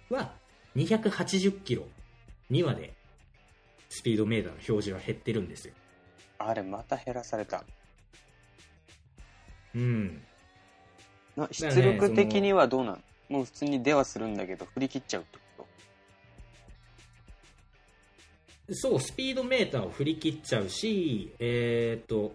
[0.09, 0.33] は
[0.75, 1.83] 280キロ
[2.49, 2.93] にまで
[3.89, 5.75] スピードメーターの表示は減ってるんですよ。
[6.39, 7.63] あれまた減らされた
[9.75, 10.21] うん。
[11.35, 15.43] なね出力的にはどうなんもう普通に出はするんだけど振り切っちゃうってこ
[18.71, 22.33] そう、スピードメーターを振り切っちゃうし、えーっと、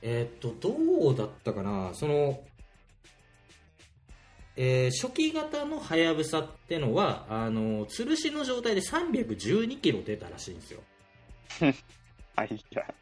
[0.00, 2.40] えーっと、どうだったかな、その、
[4.56, 10.80] えー初期型のはやぶさってのは、あの、吊るしの状態で312キロ出たらしいんですよ。
[11.58, 11.66] と
[12.36, 12.94] あいや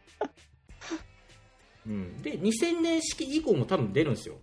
[1.91, 2.23] うん。
[2.23, 4.37] で、2000年式以降も多分出るんですよ。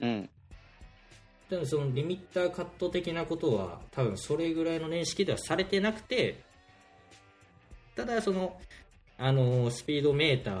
[0.00, 0.28] うん。
[1.48, 6.40] 多分そのリミッターカット的なことは多分それぐらいの年式ではされてなくて
[7.94, 8.58] ただその
[9.18, 10.60] あのスピードメーターの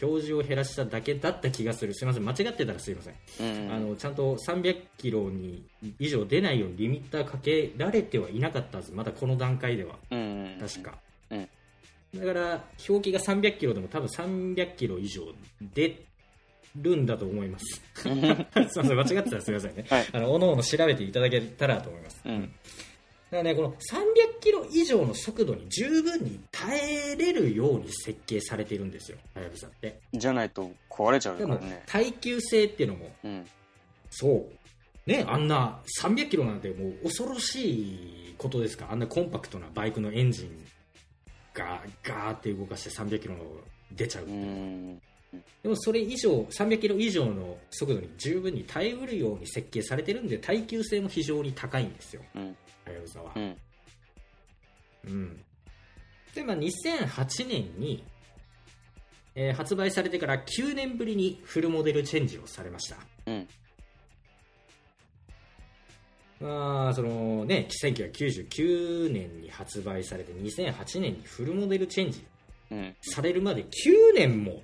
[0.00, 1.92] 表示を減らしただけだった気がする。
[1.92, 2.24] すいません。
[2.24, 3.72] 間違ってたらすいません、うん。
[3.72, 5.66] あのちゃんと300キロに
[5.98, 8.92] 以上出ないようにリミッターかけられてはいなかったはず。
[8.92, 9.96] まだこの段階では。
[10.10, 10.56] うん。
[10.60, 11.11] 確か、うん
[12.14, 15.22] だから表記が300キロでも多分300キロ以上
[15.74, 16.04] 出
[16.76, 17.82] るんだと思います。
[17.94, 18.36] すいま
[18.70, 20.06] せん間違ってたらすみませんね、はい。
[20.12, 22.42] あのおのおの調べていただけたらと思います、うん。
[22.42, 29.98] だからねこの300キロ以上の速度に十分に耐えれるように設計されているんですよはやぶさって。
[30.12, 31.82] じゃないと壊れちゃうでもからね。
[31.86, 33.46] 耐久性っていうのもうん。
[34.10, 34.46] そ
[35.06, 35.10] う。
[35.10, 38.86] ねあんな300キロなんてもう恐ろしいことですか。
[38.86, 40.66] らあんなコンパクトなバイクのエンジン
[41.54, 43.34] がガーって動かして300キロ
[43.92, 44.28] 出ちゃう、う。
[44.28, 44.98] ん。
[45.62, 52.22] でもそれ以上300キロ以上の速度に十分に耐えうるように設計されてるんで耐久性も非常に高いんですよ。
[52.34, 52.56] うん。
[52.84, 53.32] はやぶさは。
[53.34, 53.56] う、ん。
[55.04, 55.44] うん。
[56.34, 58.04] でまあ2008年に、
[59.34, 62.96] えー発売されてから9年ぶりにフルモデルチェンジをされました。
[63.26, 63.48] うん
[66.42, 72.26] まあそのね1999年に発売されて2008年にフルモデルチェンジ
[72.72, 72.96] うん。
[73.00, 73.66] されるまで9
[74.14, 74.62] 年も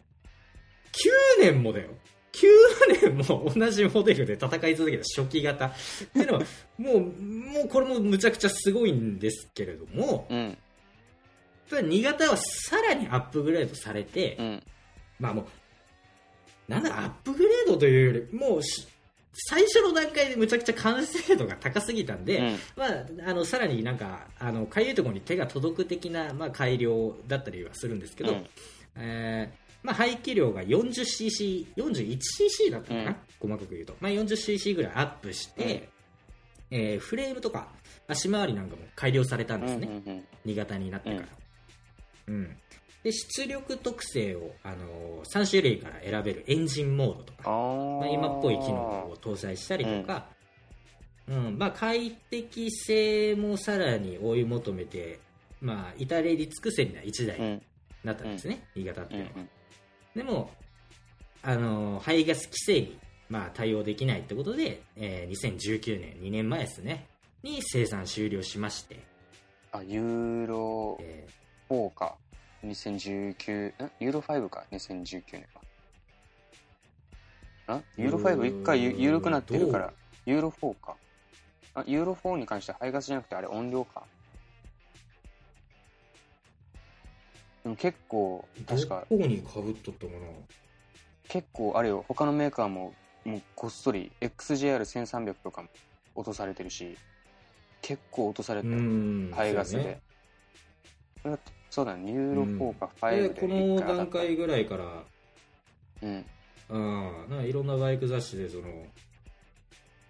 [1.38, 1.90] 9年もだよ
[2.32, 5.72] 9年も同じモデルで戦い続けた初期型っ
[6.12, 6.40] ていうのは
[6.78, 10.58] もうもうこれもむちゃくちゃすごいんですけれどもうん。
[11.70, 14.62] ただ2型はさらにアップグレードされて、うん。
[15.18, 15.46] まあもう
[16.66, 18.86] なんだアップグレードというよりもうし
[19.32, 28.46] 最初の段階でむちゃくちゃ完成度が高すぎたんで、うんまあ、あのさらになんかあのかゆいところに手が届く的な、まあ、改良だったりはするんですけど、うん
[28.96, 35.88] えーまあ、排気量が 40cc、41cc だったかな、うん細かく言うと、まあ、40cc ぐらいアップして、
[36.72, 37.68] えーフレームとか
[38.08, 39.68] 足回りなんかも改良されたんうん。
[39.68, 39.80] うん。
[39.80, 40.50] ですね、うん。
[40.52, 41.28] 2型になってから。
[42.26, 42.56] うん
[43.08, 50.26] で出力特性を、あのー3種類から選べるエンジンモードとかまあ、今っぽい機能を搭載したりとか、
[51.28, 55.18] うんまあ、快適性もさらに追い求めて、
[55.60, 57.62] まあ、至れり尽くせりな1台にうん。
[58.04, 59.46] なったんですね、新潟ってうんいうのは。
[60.14, 60.50] でも、
[61.42, 62.98] あの排ガス規制に、
[63.28, 67.06] まあ、対応できないってことで、えー2019年、2年前ですね、
[67.42, 69.00] に生産終了しまして、
[69.72, 71.26] あ、ユーロえ
[71.70, 72.16] 4か。
[72.64, 74.64] 2019、んユーロ5か。
[74.72, 75.46] 2019年
[77.66, 77.76] は。
[77.76, 79.92] んユーロ5一回ゆ緩くなってるから、
[80.26, 80.96] ユーロ4か。
[81.74, 84.04] あ、ユーロ4に関しては排ガスじゃなくてあれ音量か。
[87.62, 90.18] でも結構、ー確か、どこにかぶっとったかな？
[91.28, 92.94] 結構あれよ、他のメーカーも、
[93.24, 95.68] もうこっそり XJR1300 とかも
[96.14, 96.96] 落とされてるし、
[97.82, 98.76] 結構落とされてうる。
[98.80, 100.00] ん排ガスで。
[101.24, 101.38] ね
[101.70, 102.42] そうだね、ユーロ
[102.72, 105.04] 4か5ででこの段階ぐらいから、
[106.02, 106.24] うん。
[106.70, 108.64] うん、なんかいろんなバイク雑誌でその、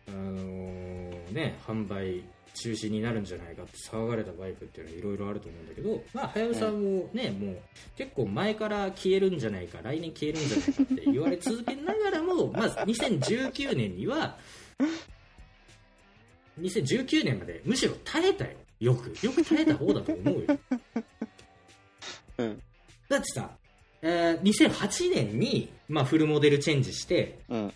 [0.08, 7.58] あのーね、販売中止になるんじゃないかって騒がれたバイクっていうのはいろいろあると思うんだけど、まあ、はやぶさもね、もう
[7.96, 14.36] 結構前から消えるんじゃないか、来年消えるんじゃないかって言われ続けながらも、 まあ、2019年には、
[16.60, 18.50] 2019年までむしろ耐えたよ。
[18.80, 19.08] よく。
[19.24, 20.58] よく耐えた方だと思うよ。
[22.38, 22.62] うん。
[23.08, 23.50] だってさ、
[24.02, 27.72] えー2008年に、まあ、フルモデルチェンジして、うん。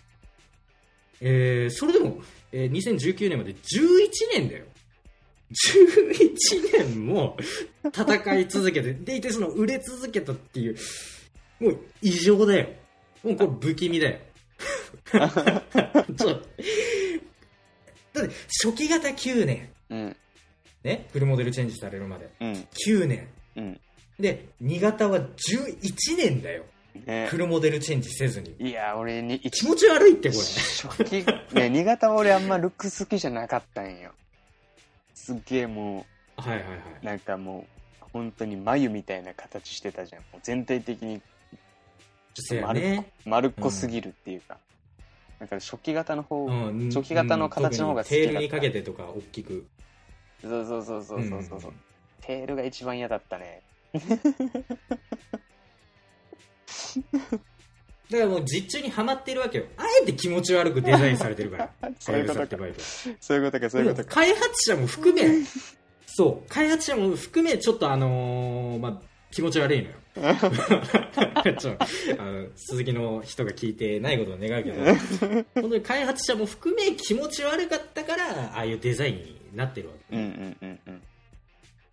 [1.21, 3.57] えーそれでも、えー2019年まで11
[4.33, 4.65] 年だよ。
[5.53, 7.37] 11年も
[7.85, 10.75] 戦い続けて、 でいてその売れ続けたっていう、
[11.59, 12.69] もう異常だよ。
[13.23, 14.19] もうこれ不気味だよ。
[15.13, 16.41] ちょ
[18.13, 18.33] だって
[18.63, 20.15] 初期型9年、うん。
[20.83, 22.29] ね、フルモデルチェンジされるまで。
[22.39, 22.51] うん。
[22.87, 23.27] 9年。
[23.55, 23.79] うん。
[24.19, 26.63] で、2型は11年だよ。
[27.05, 28.55] ねフルモデルチェンジせずに。
[28.59, 30.41] いや、俺に、気持ち悪いってこれ。
[30.41, 34.11] 初期、 ね、新潟は俺あんまルック好きじゃなかったんよ。
[35.15, 36.05] すっげえも
[36.37, 36.79] はいはいはい。
[37.01, 37.65] う、なんかも
[38.01, 40.21] う、本当に眉みたいな形してたじゃん。
[40.31, 41.21] もう全体的に
[42.35, 43.11] そうや丸っこね。
[43.25, 44.57] 丸っこすぎるっていうか。
[45.39, 49.65] だから初期型の方、うん初期型の形の方が好きだった特にテールにかけてとか大きく。
[50.41, 51.71] そうそうそうそうそうそう。
[51.71, 51.75] ん
[52.21, 53.61] テールが一番嫌だったね。
[53.93, 53.99] だ
[58.19, 59.65] からもう実中にはまってるわけよ。
[59.77, 61.69] あえて気持ち悪くデザインされてるから。
[61.99, 62.47] そういうことか
[63.19, 64.15] そういうことか、そういうことか。
[64.15, 65.23] 開発者も含め、
[66.05, 69.95] そう、開発者も含め、ちょっとあのーまあ、気持ち悪いのよ。
[70.15, 71.75] ちょ
[72.19, 74.83] あの鈴木の人が聞いてないことを願うけど、
[75.55, 80.15] 本当に開発者も含め気持ち悪かったから、ああいうデザインになってるわけ。
[80.15, 81.01] うんうんうんうん。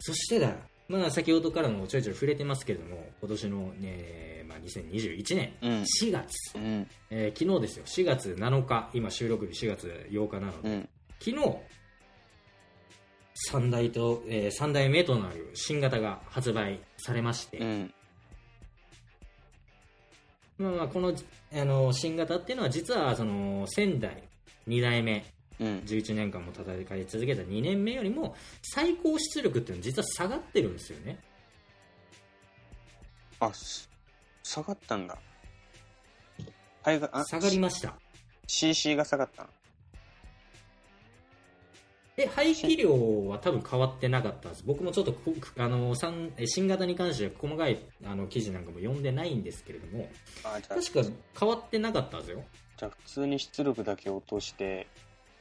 [0.01, 0.55] そしてだ、
[0.91, 5.70] まあ、先ほどからもちょいちょい触れてますけれども、今年の、ねまあ、2021年うん。
[5.82, 6.88] 4月、うん。
[7.11, 10.88] えー昨日ですよ、4月7日、今収録日4月8日なので、うん。
[11.20, 11.36] 昨日
[13.53, 17.95] 3代と、えー三代目となる新型が発売されまして、うん。
[20.59, 21.14] まあまあこの
[21.53, 24.24] あの新型っていうのは実はその仙台
[24.66, 25.24] 2代目
[25.61, 25.79] うん。
[25.87, 31.19] 11年間も戦い続けた2年目よりも最高出力っていうのは実は下がってるんですよね。
[33.39, 33.89] あ、す
[34.43, 35.17] 下がったんだ。
[36.83, 37.95] あ、下がりました。
[38.47, 39.49] CC が下がったの？
[42.17, 44.65] で排気量は多分変わってなかったんです。
[44.67, 45.95] 僕もちょっとこあの
[46.45, 50.11] 新型に関しては細かいあの記事なんかも読んでないんですけれども
[50.43, 51.03] 確か
[51.39, 52.43] 変わってなかったんですよ。
[52.77, 54.89] じゃあ普通に出力だけ落として、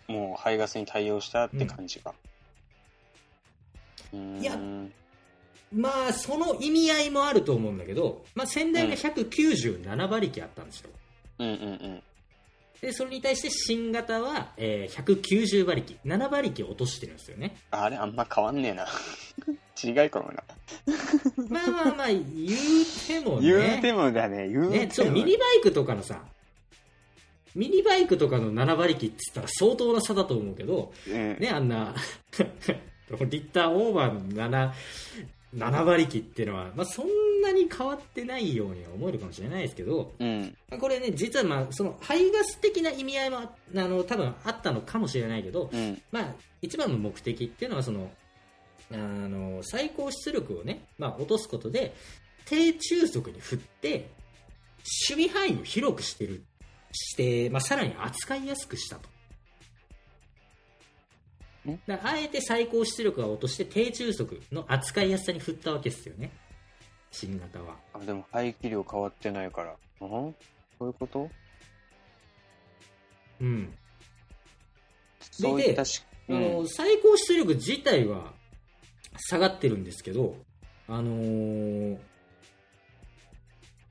[0.10, 2.14] もう排ガスに対応したって感じか。
[4.12, 4.42] うーん。
[4.42, 4.58] いや
[5.72, 10.90] まあその意味合いもあると思うんだけど、まあ、先代が197馬力あったんですよ、
[11.38, 12.04] うんうんうん。
[12.82, 15.98] で、それに対して新型は、えー190馬力。
[16.06, 17.56] 7馬力落としてるんですよね。
[17.72, 18.88] あれあんま変わんねえな。
[19.84, 20.44] 違いかもな。
[21.50, 22.26] まあまあまあ、言う
[23.08, 23.48] てもね。
[23.48, 24.70] 言うてもだね、言うても。
[24.70, 26.24] ね、ちょっとミニバイクとかのさ、
[27.56, 31.38] ミニバイクとかの7馬力って言ったら相当な差だと思うけど、うん。
[31.40, 31.96] ね、あんな、
[32.38, 34.72] リッターオーバーの7、
[35.56, 40.56] 7馬力っていうのは、まあそんなに変わってないようには思えるかもしれないですけど、うん。
[40.80, 46.02] これね、実はまあ、その排ガス的な意味合いも、あの、多分あったのかもしれないけど、うん。
[46.12, 48.12] ままあ、一番の目的っていうのは、その、
[48.92, 51.96] あの、最高出力をね、まあ、落とすことで、
[52.46, 54.10] 低中速に振って、
[55.10, 56.44] 守備範囲を広くしてる、
[56.92, 59.10] して、まあ、さらに扱いやすくしたと。
[61.70, 66.32] んだあえて最高出力を落として低中速の扱いやすさに振ったわけですよね。
[67.12, 67.76] 新型は。
[67.94, 69.76] あ、でも排気量変わってないから。
[70.02, 70.36] うん
[70.80, 71.30] そういうこと？
[73.42, 73.74] うん。
[75.20, 78.34] そういったし、あうんの最高出力自体は
[79.18, 80.38] 下がってるんですけど、
[80.88, 81.98] あのー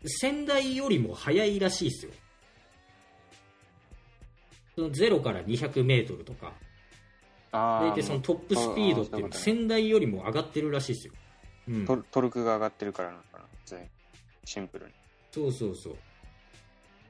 [0.06, 2.12] 先代よりも速いらしいですよ。
[4.78, 6.52] その0から200メートルとか、
[7.50, 11.12] あ大体そのトップスピードっていうのは先代よりも上がってるらしいですよ。
[11.68, 13.44] うん、トルトルクが上がってるからなのかな
[14.44, 14.92] シンプルに。
[15.32, 15.96] そうそうそう。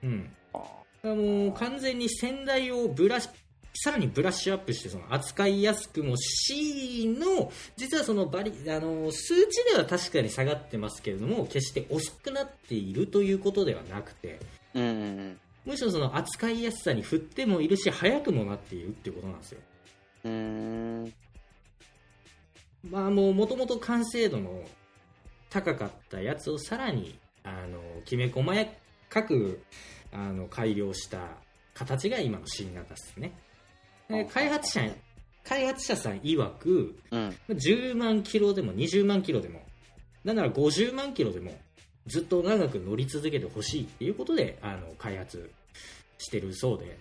[0.03, 0.31] うん。
[0.55, 3.29] ああの完全に先代をブラッ
[3.75, 14.41] さらにブラッシュアップしてその扱いやすくもしの実はそのバリあの数値では確かに下がってますけれども決して遅くなっているということではなくて
[14.75, 15.41] うんうんうん。
[15.69, 19.61] むしろその扱いやすさに振ってもいるし速くもなっているっていうことなんですよ。
[20.25, 21.13] うーん。
[22.91, 24.65] まあもう元々完成度の
[25.51, 28.67] 高かったやつをさらにあのきめ細や
[29.11, 29.63] かく
[30.11, 31.37] あの改良した
[31.75, 33.33] 形が今の新型ですね。
[34.09, 34.91] で開発者
[35.45, 37.37] 開発者さん曰くうん。
[37.51, 39.61] 10万キロでも20万キロでも
[40.25, 41.53] なんなら50万キロでも
[42.07, 45.51] ずっと長く乗り続けてほしいっていうことであの開発
[46.19, 46.99] してるそうで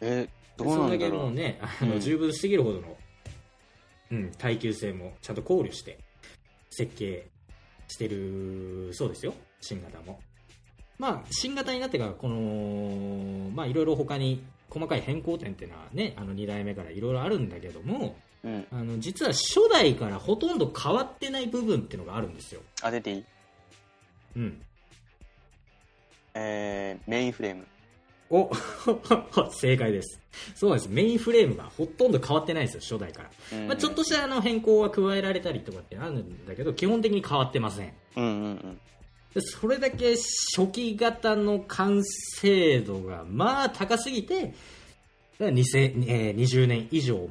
[0.00, 1.22] え、どうそだけなんんだろう。
[1.24, 2.96] もうね、あのうん十分すぎるほどの、
[4.12, 5.98] うん、耐久性もちゃんと考慮して
[6.70, 7.28] 設計
[7.88, 10.20] してるそうですよ、新型も。
[10.98, 18.66] まあ、新型になってから、この、まあ、いろいろ他に細かい変更点っていうのはね、あの2代目からいろいろあるんだけども、うん。
[18.72, 22.60] あの、実は初代からほとんど変わってない部分っていうのがあるんですよ。
[22.82, 23.24] 当てていい
[24.36, 24.62] うん。
[26.40, 27.66] えー、メインフレーム。
[28.30, 28.50] お
[29.50, 30.20] 正解です。
[30.54, 30.88] そうです。
[30.88, 33.30] メインフレームがほとんど変わってないんですよ、初代から。
[33.52, 37.92] うんまあ、ちょっとしたあの変更は加えられたりとかってあるんだけど、基本的に変わってません。
[38.16, 38.80] うんうんうん。
[39.34, 40.14] でそれだけ
[40.56, 44.54] 初期型の完成度がまあ高すぎて、だか
[45.40, 47.28] ら2000えー20年以上も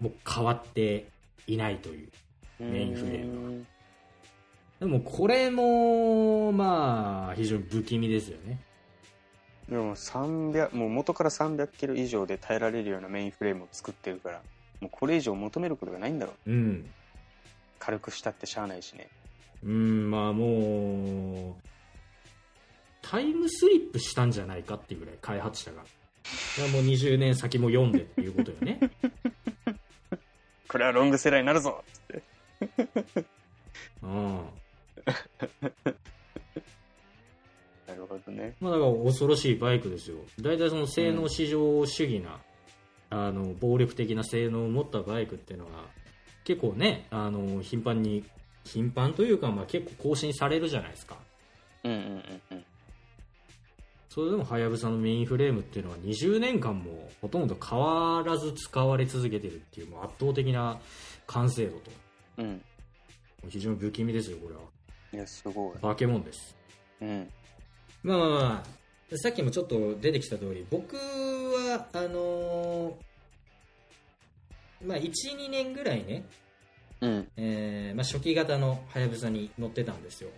[0.00, 1.08] もう変わって
[1.46, 2.08] いないという。
[2.60, 3.64] メインフレーム
[4.80, 8.60] でもこれも、まあ、非常に不気味ですよね。
[9.68, 14.40] でも300、もう元から300キロ以上で耐えられるようなメインフレームを作ってるから、
[14.80, 16.50] もうこれ以上求めることがないんだろう。
[16.50, 16.90] うん。
[17.78, 19.08] 軽くしたってしゃあないしね。
[19.64, 21.54] うん、まあもう、
[23.02, 25.82] タイムスリップしたんじゃないかっていうぐらい開発者が。
[26.58, 28.78] いやもう20年先も読んでっていうことよね。
[30.68, 33.24] これはロングセラーになるぞつって。
[34.02, 34.40] うん。
[37.86, 38.56] なるほどね。
[38.60, 40.18] まあだから恐ろしいバイクですよ。
[40.40, 42.40] 大体その性能至上主義な、
[43.10, 45.86] あの、暴力的な性能を持ったバイクっていうのは、
[46.44, 48.24] 結構ね、あの、頻繁に、
[48.64, 51.16] 頻繁というか、まあ結構更新されるじゃないですか。
[51.84, 52.64] うんうんうんうん。
[54.08, 60.80] それでもはやぶさのメインフレームっていうのは20年間もほとんど変わらず使われ続けてるっていうもう圧倒的な
[61.26, 61.90] 完成度と。
[62.38, 62.62] うん。
[63.48, 64.62] 非常に不気味ですよ、これは。
[65.12, 65.78] いや、すごい。
[65.80, 66.56] 化け物です。
[67.00, 67.30] うん。
[68.02, 68.64] まあまあま
[69.12, 72.94] あ、さっきもちょっと出てきた通り、僕は、あのー
[74.86, 76.24] まあ1、2年ぐらいね、
[77.00, 77.28] うん。
[77.36, 80.30] えーまあ、初期型のはやぶさに乗ってたんですよ。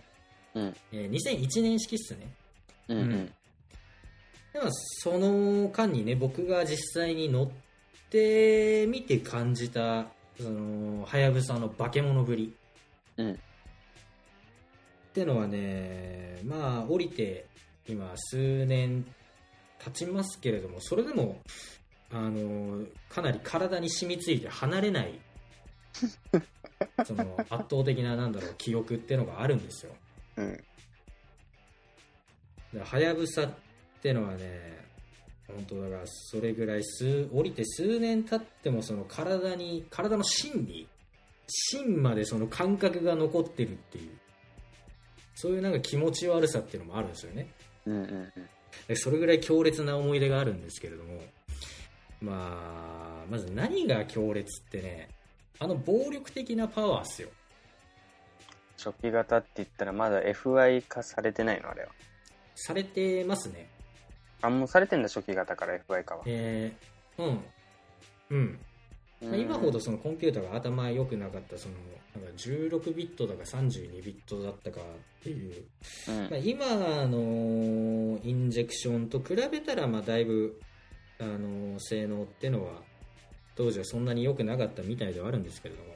[0.55, 0.75] うん。
[0.91, 2.33] えー2001年式っすね。
[2.87, 3.25] うんうん。
[4.53, 7.49] でもその間にね、僕が実際に乗っ
[8.09, 10.07] てみて感じた、
[10.39, 12.53] その、はやぶさの化け物ぶり
[13.17, 13.39] うん。
[15.11, 17.45] ってのはね、まあ、降りて
[17.87, 19.05] 今数年
[19.79, 21.41] 経ちますけれども、それでも、
[22.11, 25.19] あの、かなり体に染みついて離れない、
[27.05, 29.93] その圧倒的な、なんだろう、記憶ってのがあるんですよ。
[30.37, 30.59] うん。
[32.79, 33.53] はやぶさっ
[34.01, 34.81] ってのはね
[35.47, 40.87] 本当だからそれぐらい数降りて数年経ってもその体に体の芯に
[41.47, 44.11] 芯までその感覚が残ってるっていう
[45.35, 47.47] そういうなんか気持ち悪さっていうのもあるんですよね
[47.85, 48.03] うんうんう
[48.39, 48.49] ん。
[48.87, 51.21] でそれぐらい強烈な思い出があるんですけれども
[52.21, 55.09] まあまず何が強烈ってね
[55.59, 57.29] あの暴力的なパワーっすよ
[58.77, 61.89] 初期型って言ったらまだ FI 化されてないのあれは。
[62.55, 63.69] されてますね
[64.41, 66.23] あ、もうされてんだ、初期型から FI 化は。
[66.25, 67.43] えー、うん
[68.31, 68.59] うん
[69.21, 71.75] まあ今ほどそのコンピューターが頭良くなかったその
[72.15, 75.63] なんか16ビットだか32ビットだったかっていう、
[76.09, 76.17] うん。
[76.29, 76.65] まあ、今
[77.07, 80.59] のインジェクションと比べたらまあだいぶ
[81.19, 82.81] あの性能ってのは
[83.55, 85.95] 当時はそんなに良くなかったみたいではあるんですけれども、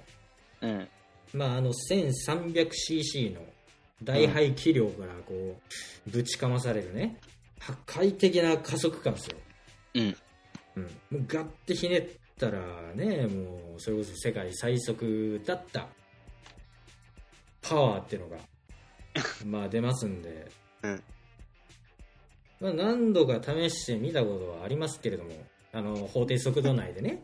[0.62, 0.88] うん。
[1.34, 3.42] まあ、あの 1300cc の
[4.04, 5.34] 大排気量からこ
[6.08, 7.18] うぶちかまされるね
[7.60, 9.38] 破壊的な加速感ですよ。
[9.96, 10.18] うん。
[10.76, 12.60] うん、もうガッてひねったら
[12.96, 15.88] ねもうそれこそ世界最速だった
[17.62, 18.38] パワーっていうのが
[19.46, 20.52] まあ出ますんで、
[20.84, 21.04] うん。
[22.60, 25.32] まあ、何度か試してみたことはありますけれども
[25.74, 27.24] あの法定速度内でね。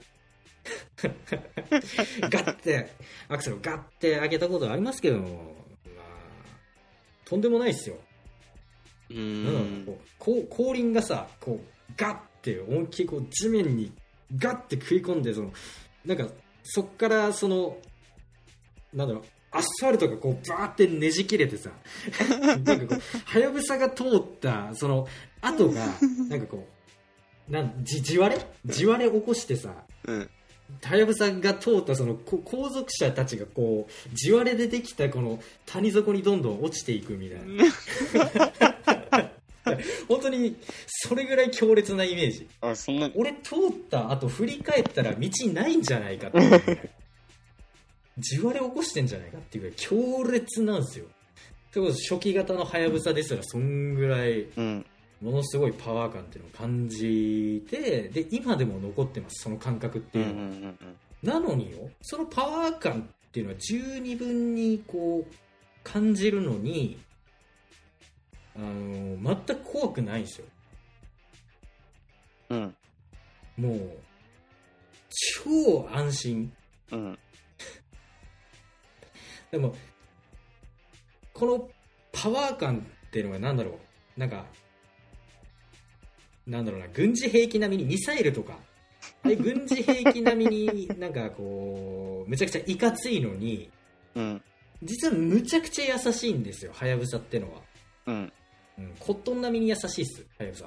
[2.21, 2.91] ガッて
[3.27, 5.55] アクセルをガッて上げたことはありますけども、
[5.85, 6.05] まあ、
[7.25, 7.97] とんでもないですよ。
[9.09, 9.99] うなん。
[10.19, 13.91] こう後輪がさこうガッて思いっきりこう地面に
[14.37, 15.51] ガッて食い込んでその
[16.05, 16.27] なんか
[16.63, 17.77] そっからその
[18.93, 21.71] なんだろうアスファルトがこうバーってねじ切れてさ
[22.39, 25.07] なんかこうはやぶさが通ったその
[25.41, 25.85] 跡が
[26.29, 26.67] なんかこ
[27.49, 28.73] うなんじ地割れ？
[28.73, 29.73] 地割れ起こしてさ
[30.05, 30.29] うん。
[30.83, 37.65] はやぶさが通ったそのこ後続者たちがこう地割れでできたこの谷底にどんどん落ちていくみたいな
[40.07, 40.55] 本当に
[40.87, 42.47] それぐらい強烈なイメージ。
[42.61, 43.57] あ、そんな、俺通っ
[43.89, 46.91] た後振り返ったら道ないんじゃないかって
[48.17, 51.05] 地割れ起こしてんじゃないかっていうぐらい強烈なんですよ。
[51.71, 54.85] それこそ初期型のはやぶさですらそんぐらいうん。
[55.21, 60.97] ものすごいパワー感っていうのを感じてで今でも残ってますその感覚ってうんいううんのは、うん。
[61.21, 65.33] なのによそのパワー感っていうのは十二分にこう
[65.83, 66.97] 感じるのに
[68.55, 70.45] あの全く怖くないんですよ
[72.49, 72.75] うん。
[73.57, 73.99] もう
[75.43, 76.53] 超安心
[76.91, 77.19] うん。
[79.51, 79.75] でも
[81.33, 81.69] この
[82.11, 83.79] パワー感っていうのが何だろ
[84.17, 84.45] うなんか
[86.45, 88.57] なんだろうな軍事兵器並みにミサイルとか
[89.23, 93.69] あれ軍事兵器並みに なんかこうむちゃくちゃいかついのに
[94.15, 94.41] うん。
[94.83, 97.61] 実はむちゃくちゃ優しいんですよはやぶさってのは、
[98.07, 98.33] うん。
[98.77, 100.65] うん、コットン並みに優しいっすはやぶさ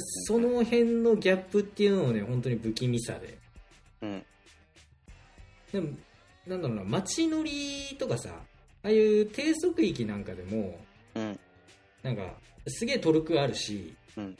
[0.00, 3.38] その辺のギャップっていうのをね本当に不気味さで
[4.00, 4.24] うん。
[5.72, 5.88] でも
[6.46, 10.78] なんだろうな街乗りとかさああいう低速域なんかでも
[11.14, 11.38] うん。
[12.02, 12.22] なんか
[12.66, 14.36] すげえトルクあるし、うん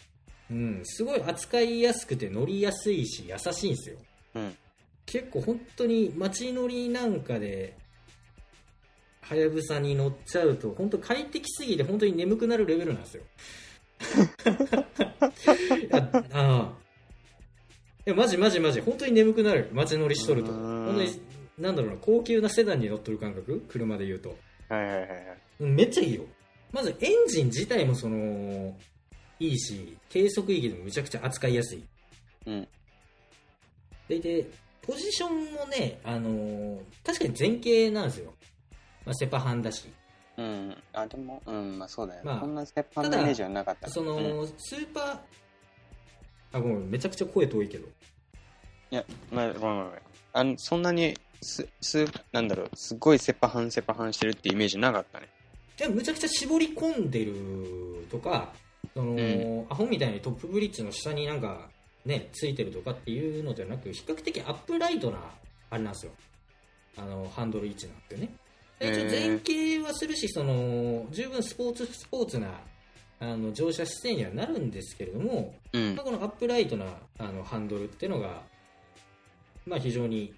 [0.50, 3.96] うんすごい扱いやすくて乗りやすいし優しいんですよ
[4.34, 4.56] うん。
[5.06, 7.76] 結構本当に街乗りなんかで
[9.22, 13.22] はやぶさに乗っちゃうと本当快適すぎて本当に眠くなるレベルなんですよ。
[15.92, 16.72] あああ。
[18.04, 18.80] いやマジマジマジ。
[18.80, 19.70] 本当に眠くなる。
[19.72, 20.52] 街乗りしとると。
[20.52, 21.08] 本当に
[21.58, 21.96] なんだろうな。
[22.00, 23.64] 高級なセダンに乗っとる感覚？
[23.68, 24.36] 車で言うと。
[24.68, 25.38] はいはいはいはい。
[25.60, 26.24] うんめっちゃいいよ。
[26.72, 28.76] まずエンジン自体もその
[29.38, 31.84] いいし低速域でもめちゃくちゃ扱いやすい。
[32.46, 32.68] うん。
[34.08, 34.46] でで
[34.82, 38.34] ポジションもね、あのー確かに前傾なんですよ、
[39.04, 39.86] まあ、セパハンだし
[40.36, 40.76] うん。
[40.92, 42.30] あ、でも、うん、まあそうだよね。
[42.30, 45.18] まあこんな鉄板のイメージはなかったなその、うんスーパー
[46.54, 47.86] あごめんめちゃくちゃ声遠いけど
[48.90, 50.00] いや、まあ、ごめんごめん。
[50.34, 55.28] あの、そんなに、す、す、なんだろう、すごいセパハンセパハンしてるってイメージなかったね。
[55.76, 58.52] でもむちゃくちゃ絞り込んでるとか
[58.94, 61.68] その、んアホみたいにトップブリッジの下になんか
[62.04, 65.18] ねついてるとかっていうのではなく比較的アップライトな
[65.70, 66.12] あれなんですよ
[66.98, 68.32] あのハンドル位置なんですよねで
[68.80, 72.48] 前傾はするしその十分スポーツスポーツな
[73.20, 75.94] あの乗車姿勢にはなるんですけれども、うん。
[75.94, 76.04] まあ、。
[76.04, 76.86] このアップライトな
[77.18, 78.42] あのハンドルっていうのが、
[79.64, 80.34] まあ、非常に、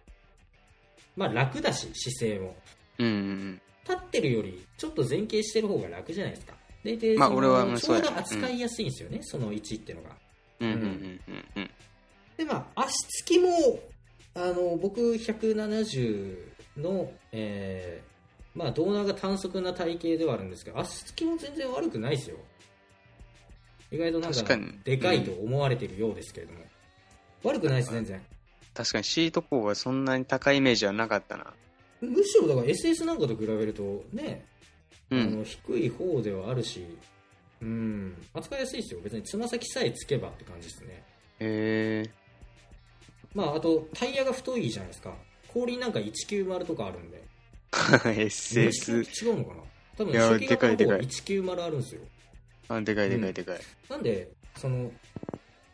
[1.17, 2.55] まあ、楽だし姿勢も。
[2.99, 6.55] うんうん立ってるよりちょっと前傾してる方が楽じゃないですか。
[6.83, 8.01] ででまあ俺はそうや。
[8.01, 10.17] うど扱いやすいんですよね、その位置っていうのが。
[10.61, 10.73] うん。
[10.73, 11.71] うんうんうんうん。
[12.39, 13.51] でまあ足つきも
[14.35, 16.35] あの僕170
[16.79, 18.14] の、えー
[18.55, 22.37] まあ胴長が短足な体型ではあるんですけど足つきも全然悪くないですよ。
[23.91, 26.61] 意外となんかでかいと思われているようですけれども、
[27.45, 28.21] 悪くないです全然。
[28.73, 31.53] 確かにシート高はそんなに高いイメージはなかったな。
[32.01, 34.45] むしろだから SS なんかと比べるとね、
[35.11, 35.39] あうん。
[35.39, 36.85] の低い方ではあるし
[37.63, 38.17] うん。
[38.35, 39.01] 扱いやすいですよ。
[39.03, 41.03] 別につま先さえつけばって感じですね。
[41.41, 42.11] へえ。
[43.35, 45.15] まああとタイヤが太いじゃないですか。
[45.53, 47.23] 後輪なんか190とかあるんで
[47.73, 49.25] SS。
[49.25, 49.61] 違うのかな？
[49.97, 52.01] 多分初期型の方でかいで190あるんですよ
[52.69, 53.59] あ、でかいでかいでかい。
[53.89, 54.91] なんでその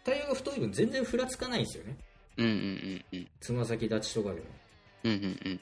[0.05, 1.97] タイヤが太い分全然ふらつかないんですよね
[2.37, 3.29] うんうんうんうん。
[3.41, 4.47] つま先立ちとかでも
[5.05, 5.61] うんうんうん。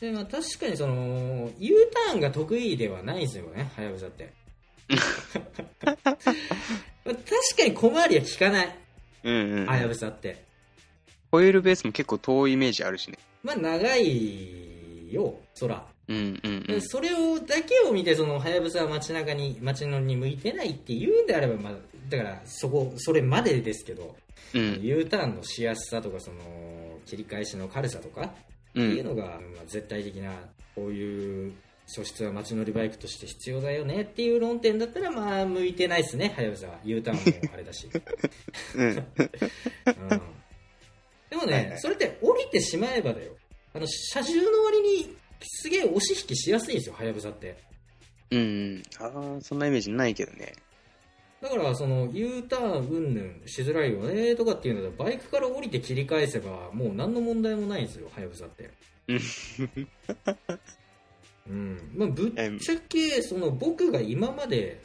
[0.00, 4.32] で、まあ、確かにその U ターンが得意ではないんですよねはやぶさって
[5.84, 5.94] まあ
[7.04, 7.16] 確
[7.56, 8.78] かに小回りは効かない
[9.24, 9.66] うんうん。
[9.66, 10.44] はやぶさって
[11.32, 13.18] ホイールベースも結構遠いイメージあるしね。
[13.42, 14.65] まあ長い
[15.12, 16.80] よ空うんうんうん。
[16.82, 21.72] それをだけを見てそのはやぶさは街中に街のに向いてないって言うんであれば、まあ、
[22.08, 24.16] だからそこそれまでですけど、
[24.54, 24.80] うん。
[24.82, 26.36] U ターンのしやすさとかその
[27.06, 28.24] 切り返しの軽さとかっ
[28.74, 28.82] てう。
[28.82, 30.32] いうんのが、まあ、絶対的な
[30.74, 31.54] こういう
[31.86, 37.88] 素質は街乗りバイクとして必要だよねっていう論点だったらまあ向いてないですねはやぶさは U ターンもあれだし、
[38.74, 38.88] うん。
[38.90, 38.96] うん、
[41.30, 43.32] でもね、はいはいそれって降りてしまえばだよ
[43.76, 47.58] あの車重の割にすげえ押し引きしやすいんですよはやぶさって
[48.30, 48.82] うんうん。
[48.98, 50.54] ああ、そんなイメージないけどね。
[51.40, 58.70] だからその U ターンうんぬんしづらいよねとかっていうのでバイクから降りて切り返せばもう何の問題もないんですよはやぶさって
[59.06, 59.20] うん
[61.48, 64.82] うんまあ、ぶっちゃけその僕が今まで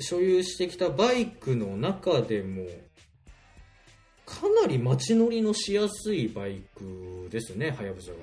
[0.00, 2.66] 所有してきたバイクの中でも
[4.30, 8.18] かなり街乗りのしやすいバイクですねはやぶさが。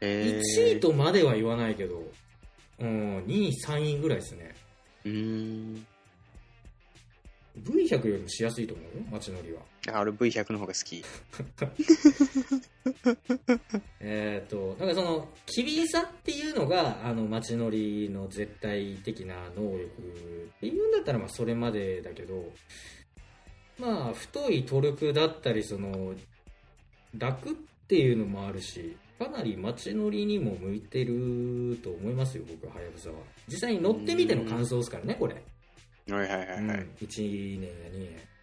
[0.00, 2.02] え1位とまでは言わないけど、
[2.78, 4.54] うん、2位3位ぐらいですね。
[5.04, 5.86] うーん。
[7.62, 8.86] V100 よりもしやすいと思う？
[8.98, 9.60] よ街乗りは。
[9.94, 11.02] あ俺 V100 の方が好き。
[14.00, 22.52] えっ、となんかその機敏さっていうのがあの街乗りの絶対的な能力っていうんだったらまあそれまでだけど
[23.78, 26.14] まあ太いトルクだったりその
[27.16, 27.52] 楽っ
[27.88, 33.14] ていうのもあるしかなり街乗りにも向いてると思いますよ僕ははやぶさは
[33.48, 35.40] 実際に乗ってみての感想ですからねこれ、は
[36.24, 36.58] いはいはいはい。
[36.58, 38.36] うん、1年や2年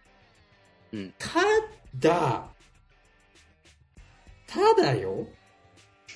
[0.94, 1.14] うん。
[1.18, 1.28] た
[1.98, 2.46] だ、
[4.46, 5.26] ただよ、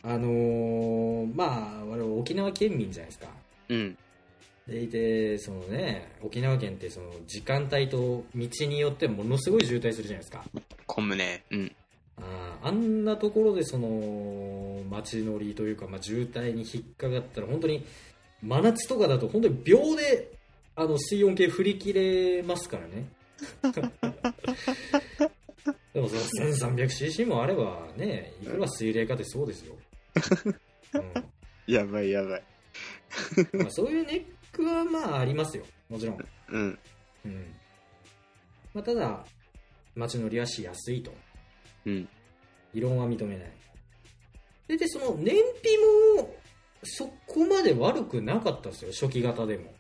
[0.02, 3.28] あのーまあ、我々沖縄県民じゃないですか。
[3.70, 3.98] うん。
[4.68, 10.44] でいて、そのね、沖縄県ってその時間帯と道によってものすごい渋滞するじゃないですか。
[10.86, 11.42] 混むね。
[11.50, 11.72] うん。
[12.18, 17.86] あーあんなところでその街乗りというか、まあ、渋滞に引っかかったら本当に
[18.42, 20.32] 真夏とかだと本当に秒で
[20.74, 23.08] あの水温計振り切れますからね
[25.94, 26.22] でもその
[26.76, 29.76] 1300cc もあればねいくら水冷かってそうですよ、
[31.66, 32.42] やばいやばい。
[33.52, 34.24] うんまあ、そういうネッ
[34.58, 35.64] クはまあありますよ。
[35.88, 36.18] もちろん、
[36.50, 36.78] うん。
[37.24, 37.46] うん。
[38.74, 39.24] まあ、ただ
[39.94, 41.12] 街乗りはしやすいと。
[41.86, 42.08] うん。
[42.74, 43.52] 異論は認めない。
[44.66, 45.78] ででその燃費
[46.18, 46.34] も
[46.82, 48.90] そこまで悪くなかったですよ。
[48.92, 49.72] 初期型でも。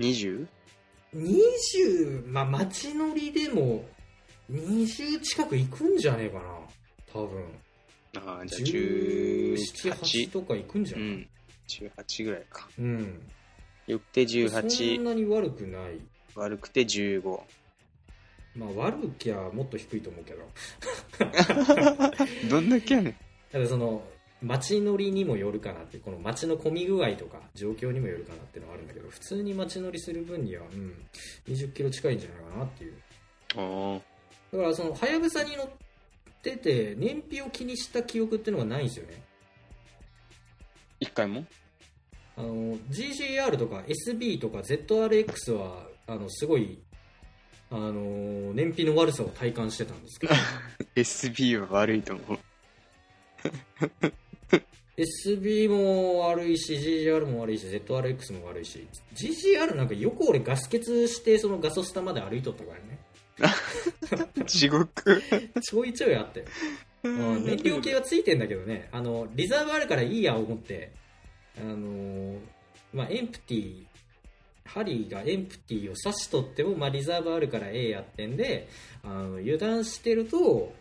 [0.00, 0.46] 20?
[1.14, 3.84] 20まあ街乗りでも
[4.50, 6.42] 20近くいくんじゃねえかな。
[7.12, 7.44] 多分。
[8.16, 9.54] ああ、じゃあ17
[9.92, 11.28] 1718とかいくんじゃない、うん。
[11.70, 12.68] 18ぐらいか。
[12.78, 13.22] うん、
[13.86, 16.00] よくてそん18、なに悪くない。
[16.34, 17.40] 悪くて15。
[18.56, 20.48] まあ悪きゃもっと低いと思うけど。
[22.50, 23.16] どんだけやねん。
[23.52, 24.02] ただその
[24.42, 30.94] 街乗りにもよるかなってこの街の混み具合とか状況にもよるかなっていうのはあるんだけど普通に街乗りする分には、うん、
[31.48, 32.94] 20キロ近いんじゃないかなっていう。
[33.56, 34.00] あ
[34.52, 35.68] だからそのはやぶさに乗っ
[36.42, 39.22] てて燃費を気にした記憶っていうのがないんですよね。
[40.98, 41.44] 一回も？
[42.36, 46.78] あの GGR とか SB とか ZRX はあのすごい
[47.70, 50.34] あの燃費の悪さを体感してたんですけど。
[50.96, 52.38] SB は悪いと思う。
[54.96, 62.98] SB も悪いし GGR も悪いし ZRX も悪いし GGR なんかよく俺ガス欠してそのガソスタまで歩いとったからね。
[64.44, 65.22] 地獄。
[65.62, 66.44] ちょいちょいあって。
[67.02, 68.88] うん燃料系はついてんだけどね。
[68.92, 70.92] あのリザーブあるからいいや思って
[71.60, 72.38] あのー
[72.92, 73.84] まあエンプティ
[74.64, 78.68] 針がエンプティを刺しとっても、まあ、リザーブあるからええやってんで
[79.02, 80.72] あの油断してると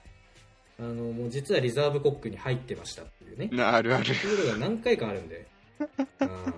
[0.80, 4.06] あのもう実はリザーブコックに入ってましたっていうねなあるある。
[4.06, 5.46] そういうことが何回かあるんで、
[6.22, 6.54] うん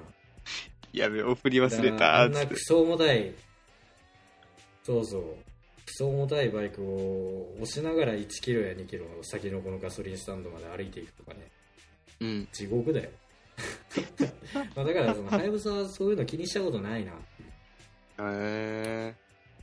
[0.93, 2.59] やべ、送り忘れたーっつってんなク。
[2.59, 3.33] ソ重たい
[4.83, 5.21] そうそう
[5.85, 11.47] クソ重たいバイクを押しながら1キロや2キロ先のこのガソリンスタンドまで歩いていくとかね
[12.19, 12.47] うん。
[12.51, 13.09] 地獄だよ
[14.75, 17.15] まあだからそのはやぶさはそういうの気にしたことないなへ
[18.19, 19.15] え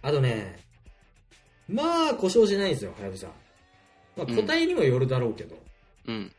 [0.03, 0.59] あとね
[1.69, 3.29] まあ故障しないんですよはやぶさ
[4.17, 5.59] まあうん個体にもよるだろうけど、ー。
[6.09, 6.33] うん。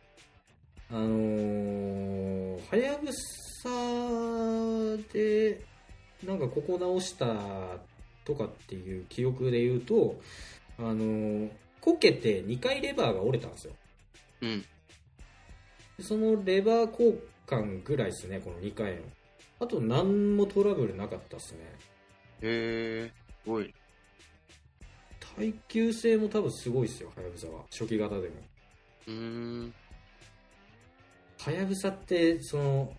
[0.91, 3.70] あのーはやぶさ
[5.14, 5.62] で
[6.24, 7.26] なんかここ直した
[8.26, 10.20] とかっていう記憶で言うと
[10.78, 11.49] あのー
[11.80, 13.74] こけて2回レバーが折れたんですよ
[14.41, 14.66] うん。
[16.01, 19.01] そのレバー交換ぐらいですねこの2回の
[19.59, 21.59] あと何もトラブルなかったっすね
[22.41, 23.11] へえ
[23.43, 23.73] すごい。
[25.37, 28.35] 耐久性も多分すごいですよはやぶさは初期型でも
[29.07, 29.73] うーん。
[31.39, 32.93] はやぶさってその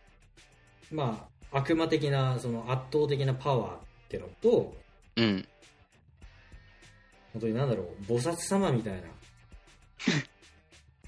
[0.91, 3.79] まあ悪魔的なその圧倒的なパワーっ
[4.09, 4.75] てのと
[5.17, 5.47] うん。
[7.33, 9.01] 本当になんだろう菩薩様みたいな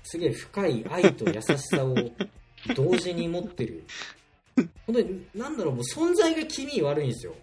[0.05, 1.97] すげえ深い愛と優しさを
[2.75, 3.85] 同時に持ってる
[4.87, 7.35] 本当になんだろうもう存在が気味悪いんですよ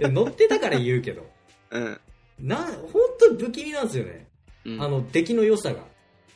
[0.10, 1.26] 乗ってたから言うけど
[1.70, 2.00] うん。
[2.40, 4.26] な本当に不気味なんですよね
[4.64, 4.82] うん。
[4.82, 5.84] あの出来の良さが、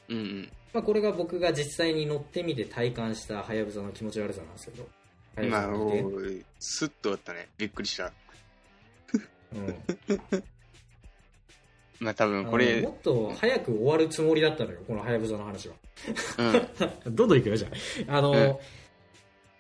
[0.09, 0.53] うんうん。
[0.73, 4.89] まあ、これが僕が実際に乗ってみて体感したはやぶさの気持ち悪さなんですけど
[5.37, 7.49] はやぶまあ、さ見ておースッとあったね。
[7.57, 8.13] びっくりした。
[9.55, 9.75] うん
[12.01, 12.81] まあ多分これ。
[12.81, 15.75] も、っと早く終わるつもりだったのよこのはやぶさの話は。
[17.07, 17.15] うん。
[17.15, 17.69] どんどんいくよじゃ
[18.09, 18.19] あ。
[18.19, 18.57] あの、うん。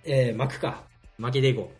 [0.04, 0.84] えー巻くか。
[1.18, 1.78] 巻きでいこう。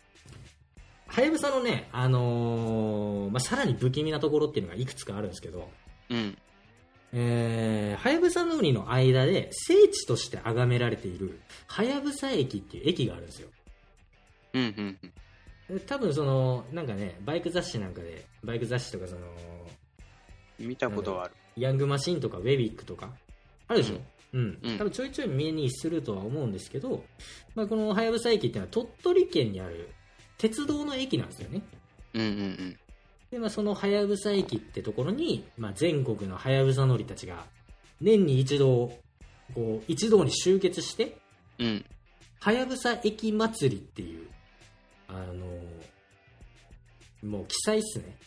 [1.07, 5.69] はやぶさのねあのーまあ、さらに不気味なところっていうのがいくつかあるんですけど。
[6.09, 6.37] うん。
[7.13, 13.49] えーはやぶさの海の間で聖地として崇められているはやぶさ駅っていう駅があるんですよ。
[14.53, 14.97] うんうん
[15.69, 15.79] うん。
[15.87, 19.21] 多分そのなんかねバイク雑誌なんかでバイク雑誌とかその
[20.59, 21.33] 見たことはある。
[21.57, 23.11] ヤングマシンとかウェビックとか。
[23.67, 23.97] あるでしょ、
[24.33, 24.59] うん。
[24.61, 24.77] うん。
[24.77, 27.03] 多分ちょいちょい目にするとは思うんですけど、
[27.55, 29.89] まあ、このはやぶさ駅っていうのは鳥取県にある
[30.37, 31.61] 鉄道の駅なんですよね。
[32.13, 32.79] うんうん
[33.31, 37.45] で、まあ、そのはやぶさ駅ってところに、まあ、全国のはやぶさ乗りたちが
[38.01, 38.91] 年に一度
[39.53, 41.17] こう一堂に集結して
[41.59, 41.67] うん。
[41.67, 41.85] うん。
[42.39, 44.27] はやぶさ駅祭りっていう
[45.07, 45.45] あの
[47.29, 48.17] もう記載っすね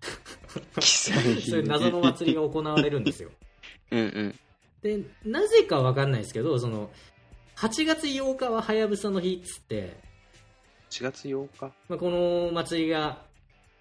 [0.80, 3.30] そういう謎の祭りが行われるんですよ
[3.90, 4.38] うんうん。
[4.82, 6.90] でなぜかわかんないですけどその
[7.56, 9.94] 8月8日ははやぶさの日っつって、
[10.88, 11.72] 4月8日？
[11.90, 13.22] まあ、この祭りが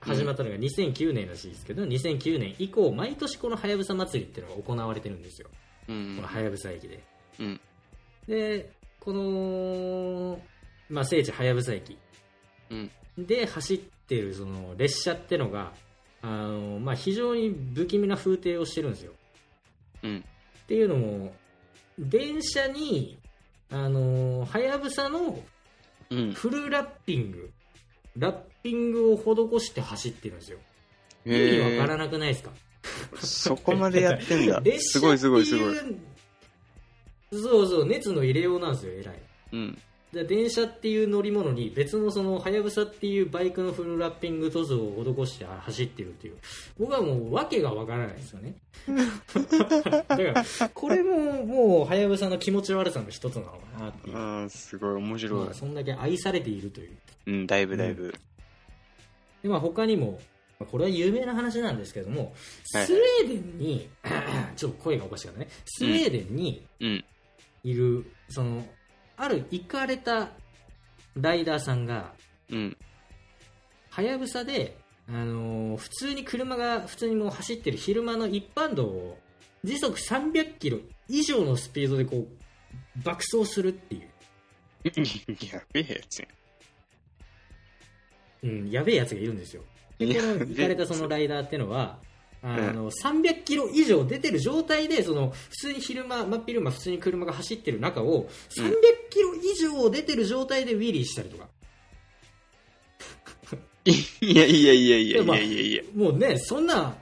[0.01, 5.49] 始まったのが2009年らしいですけど、2009年以降毎年このはやぶさ祭りっていうのが行われてるんですよ
[5.88, 7.01] うんこのはやぶさ駅で
[7.39, 7.61] うん。
[8.28, 10.41] でこの、
[10.89, 11.97] まあ、聖地はやぶさ駅
[12.70, 12.91] うん。
[13.17, 15.72] で走ってるその列車ってのが
[16.22, 19.13] あの、まあ、非常に不気味な風景をしてるんですよ
[20.03, 20.17] うん。
[20.63, 21.34] っていうのも
[21.97, 23.17] 電車に
[23.72, 25.39] あのはやぶさの
[26.09, 26.34] うん。
[26.34, 27.51] フルラッピング
[28.17, 30.57] ラッピングを施して走ってるんですよ
[31.26, 32.51] 意味わからなくないですか？
[33.22, 34.59] そこまでやってんだ。
[34.63, 35.76] 列すごいすごいすごい。
[37.32, 39.20] そうそう熱の入れようなんですよ偉い
[39.53, 39.78] うん。
[40.14, 46.38] で電車っていう乗り物に別のそのはやぶさっていうバイクのフルラッピング塗装を施して走ってるっていう。
[46.80, 48.55] 僕はもう訳がわからないですよね。
[50.07, 55.45] だからこれももうはやぶさの気持ち悪さの一つなのかなっていう、ああ、すごい面白い。
[55.45, 55.53] まあ。
[55.53, 56.89] そんだけ愛されているという。
[57.28, 58.14] うん、だいぶだいぶ。
[59.43, 60.20] で、まあ、他にも
[60.60, 62.34] まあこれは有名な話なんですけども
[62.74, 63.89] はいスウェーデンに
[64.57, 65.47] ちょっと声がおかしかったね。
[65.66, 67.05] スウェーデンにうん。
[67.64, 68.66] いる、その
[69.20, 70.30] ある行かれた
[71.15, 72.13] ライダーさんが
[72.49, 72.78] うん。
[73.89, 79.17] はやぶさで、あのー普通に車が普通にもう走ってる昼間の一般道を
[79.63, 84.09] 時速300キロ以上のスピードでこう爆走するっていう、
[85.51, 86.28] やべえやつや
[88.41, 89.63] うん、やべえやつがいるんですよ。
[89.97, 91.99] でこの行かれたそのライダーってのは
[92.42, 98.72] あの300キロ以上出てる状態でその普通に昼間真っ昼間普通に車が走ってる中を300
[99.10, 101.48] キロ以上出てる状態でウィリーしたりとか
[103.86, 105.84] いやいやいやいやいまあやいやいや。
[105.96, 106.96] もうね、そんな、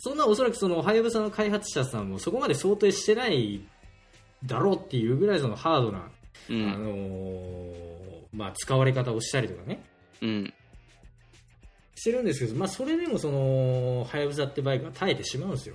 [0.00, 3.60] そんなおそらくその、はやぶさの開発者さんもそこまで想定してない
[4.44, 6.84] だろうっていうぐらいそのハードな、うあん。
[6.84, 7.72] のー
[8.32, 9.82] まあ、使われ方をしたりとかね、
[10.22, 10.54] うん。
[11.98, 15.74] してるんですけど、まあ、それでもその、はやぶさってバイクは耐えてしまうんですよ。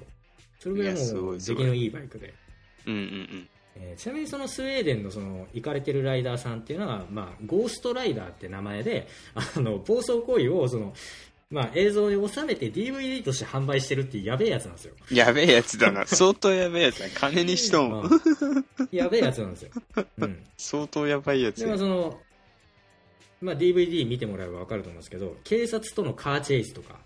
[0.58, 2.34] それぐらいもう、出来のいいバイクで。
[2.88, 10.94] うんうんえーちなみにそのスウェーデンのその行かれてるライダーさんっていうのは、まあ、ゴーストライダーって名前で あの暴走行為をその、
[11.50, 14.94] まあ、映像に収めて DVD として販売してるっていうやべえやつなんですよ。
[15.12, 16.06] やべえやつだな。
[16.08, 17.10] 相当やべえやつだ。
[17.16, 17.92] 金にしとん。
[17.92, 19.72] まあやべえやつなんですよ。
[20.20, 20.44] うん。
[20.56, 22.22] 相当やばいやつで、まあ、その、
[23.44, 26.98] まあ、DVD 見てもらえば分かると思うんですけど、警察とのカーチェイスとか、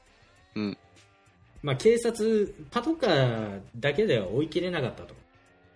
[0.55, 0.77] うん。
[1.63, 5.15] まあ、警察、パトカーだけでは追い切れなかったと。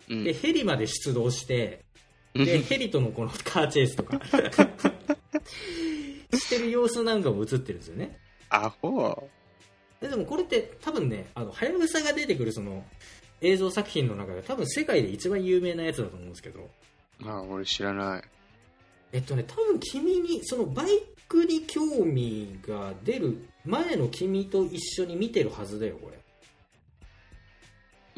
[0.09, 0.24] うん。
[0.24, 1.84] で、ヘリまで出動して、
[2.36, 4.22] うんで、ヘリとのこのカーチェイスとか、
[6.34, 8.20] してる様子なんかも映ってるんですよね。
[8.49, 9.30] アホ
[9.99, 12.86] ででもこれって多分ね、あの、はやぶさが出てくるその、
[13.41, 16.70] 映像作品の中で多分世界で一番有名なやつだと思うんですけど、
[17.26, 18.24] ああ、俺知らない。
[19.14, 20.88] えっとね、多分君に、そのバイ
[21.28, 26.20] クに興味が出る前の君と一緒に見てるはずだよ、これ。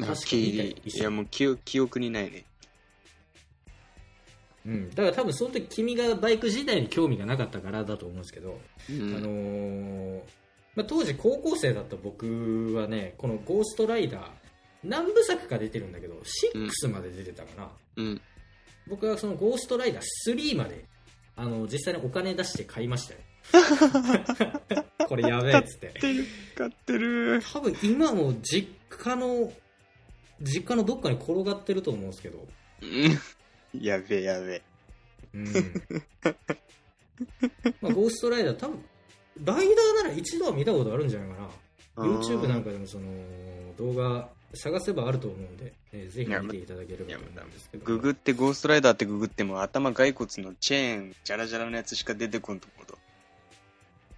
[0.06, 2.44] 確かにいや、もう記憶記憶にないね。
[4.66, 4.90] うん。
[4.90, 9.10] だから多分その時君がバイク自体に興味がなかったからだと思うんですけど、うあん。
[9.12, 10.20] のー
[10.74, 14.30] まあ、当時高校生だった僕はね、このゴーストライダー、
[14.82, 16.14] 何部作か出てるんだけど、
[16.54, 17.70] 6まで出てたかな。
[17.96, 18.20] うん。
[18.88, 20.84] 僕はそのゴーストライダー3まで、
[21.36, 23.20] あの、実際にお金出して買いましたよ。
[25.08, 25.88] これやべえっつって。
[26.00, 26.24] てる、
[26.56, 27.42] 買ってる。
[27.52, 29.52] 多分今も実家の、
[30.40, 32.46] 実家のどっかに転がってると思うんですけど。
[32.82, 33.80] うん。
[33.80, 34.62] やべえやべえ。
[35.34, 35.44] うん。
[37.80, 38.84] まあ、ゴーストライダー多分、
[39.44, 41.50] ライダーなら一度は見たことあるんじゃないかな。
[41.96, 43.06] YouTube なんかでもその
[43.76, 47.84] 動画探せばあると思うんで、えーぜひ見ていただければと思うんですけど。
[47.84, 52.98] ググってゴーストライダーってググっても頭骸骨のチェーン、ジャラジャラのやつしか出てこんと思うと。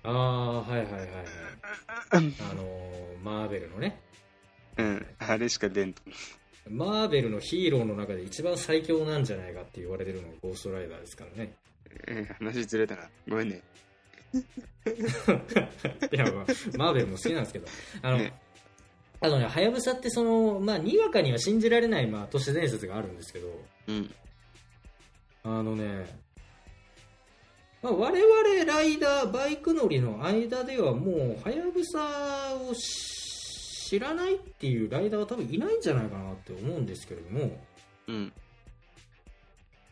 [0.04, 1.10] ああ、はいはいはいはい。
[2.12, 4.00] あのーマーベルのね。
[4.76, 5.06] うん。
[5.18, 6.14] あれしか出んと思
[6.68, 11.54] マーベルのヒーローの中で一番最強なんじゃないかって言われてるのがゴーストライダーですからね。
[12.08, 12.12] う。
[12.14, 12.24] うん。
[12.24, 13.08] 話ずれたな。
[13.28, 13.62] ごめんね。
[16.12, 17.66] いや、まあ、マーベルも好きなんですけど。
[18.02, 18.32] あの、ね
[19.20, 23.48] あのね、はやぶさってその、まあ、にわかには信じられない、まあ、都市伝説があるんですけど、
[23.88, 24.14] うん。
[25.44, 26.06] あのね、
[27.82, 33.16] まあ、我々ライダー、バイク乗りの間ではもう、はやぶさをし
[33.86, 37.56] 知らないっていうライダーは多分いないんじゃないかなって思うんですけれども、
[38.08, 38.32] うん。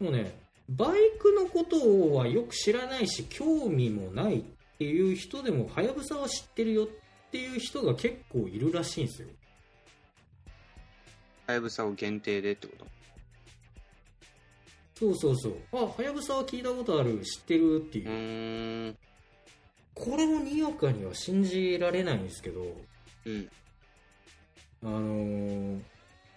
[0.01, 0.37] もうね、
[0.69, 4.43] バイクのことはよく知らないし、興味もないっ
[4.79, 6.89] ていう人でも、はやぶさは知ってるよっ
[7.35, 9.29] ていう人が結構いるらしいんですよ。
[11.49, 12.87] はやぶさを限定でってこと？
[14.95, 15.57] そうそうそう。
[15.73, 18.97] あ、はやぶさは聞いたことある、知ってるっていうう。
[19.95, 22.63] これもにわかには信じられないんですけど、
[23.27, 23.49] うん。
[24.85, 25.81] あのー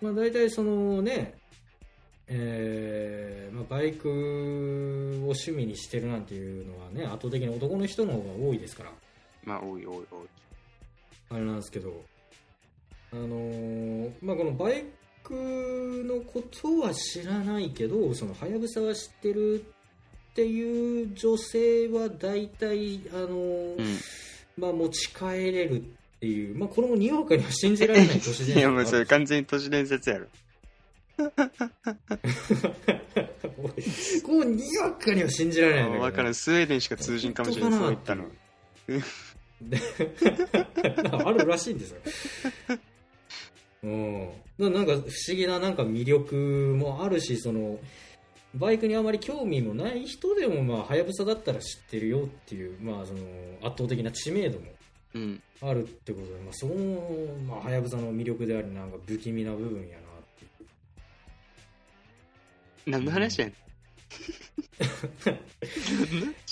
[0.01, 1.35] まあ大体そのね、
[2.27, 4.13] えーまあ、バイクを
[5.25, 8.91] 趣味にしてるなんていうのはね、圧倒的に男の人の方が多いですから、
[9.43, 10.27] まあ、多い多い多い。
[11.29, 12.03] あれなんですけど、
[13.11, 14.85] あのーまあこのバイ
[15.23, 15.33] ク
[16.05, 19.65] のことは知らないけど、そのはやぶさは知ってる
[20.31, 23.97] っていう女性は大体、あのーうん。
[24.57, 25.83] まあ持ち帰れるっ
[26.19, 30.27] ていう、まあこれもにわかには信じられない都市伝説 いや、もうそれ完全に都市伝説やろ。
[34.23, 36.33] こうにわかには信じられないんだけど、わからん。
[36.35, 37.71] スウェーデンしか通じんかもしれない。
[37.79, 38.25] そう言ったの。
[39.61, 41.97] の あるらしいんですよ
[43.83, 46.35] うんななんか不思議ななんか魅力
[46.77, 47.79] もあるしその
[48.55, 53.19] バイクにあまり興味もない人でもまあはやぶさだったら知ってるよっていうまあその
[53.61, 54.65] 圧倒的な知名度も
[55.13, 55.41] うん。
[55.61, 56.75] あるってことで、まあ、その
[57.47, 60.67] まあはやぶさの魅力でありなんか不気味な部分やなっていう
[62.85, 63.55] 何の話やねん。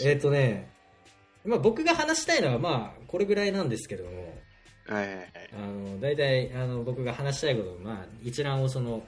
[0.03, 0.70] えっ、とね、
[1.46, 4.34] まあ、僕が話したいのはまあこれぐらいなんですけれども。
[4.88, 5.28] はいはいはい。
[5.54, 9.04] あの大体あの僕が話したいことを、まあ、一覧をその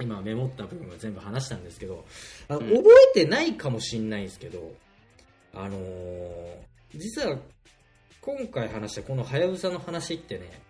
[0.00, 2.04] 今メモった部分は全部話したんですけど
[2.48, 2.68] あの、うん。
[2.68, 4.72] 覚えてないかもしれないんですけど、
[5.54, 7.36] あのー実は
[8.20, 10.62] 今回話したこのはやぶさの話ってね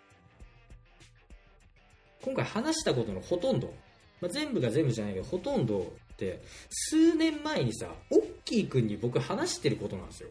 [2.22, 3.72] 今回話したことのほとんど、
[4.20, 10.28] まあ、全部が全部じゃないけどほとんどって数年前にさオッキーくんに僕話してることなんですよ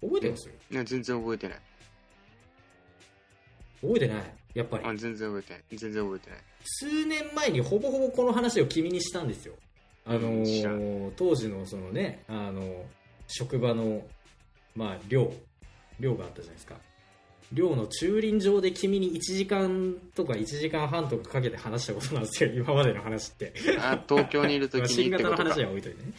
[0.00, 0.50] 覚えてます？
[0.70, 1.58] 全然覚えてない。
[3.82, 4.22] 覚えてない？
[4.54, 4.84] やっぱり。
[4.84, 5.62] あ、全然覚えてない。
[5.76, 6.38] 全然覚えてない。
[6.64, 9.54] 数年前にほぼほぼこの話を君にしたんですよ。
[10.04, 12.84] あのー当時のそのね、あの
[13.26, 14.02] 職場の、
[14.74, 15.32] まあ、寮、
[15.98, 16.76] 寮があったじゃないですか。
[17.52, 22.50] 寮の駐輪場で君に1時間とか1時間半とかかけて話したことなんですよ。
[22.54, 23.52] 今までの話って。
[23.78, 25.54] あ東京にいる時に新型のってことか。
[25.60, 26.12] 話は置いといてね。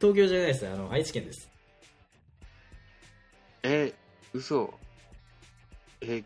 [0.00, 0.66] 東京じゃないです。
[0.68, 1.48] あの愛知県です
[3.66, 3.92] え
[4.32, 4.72] 嘘。
[6.00, 6.22] え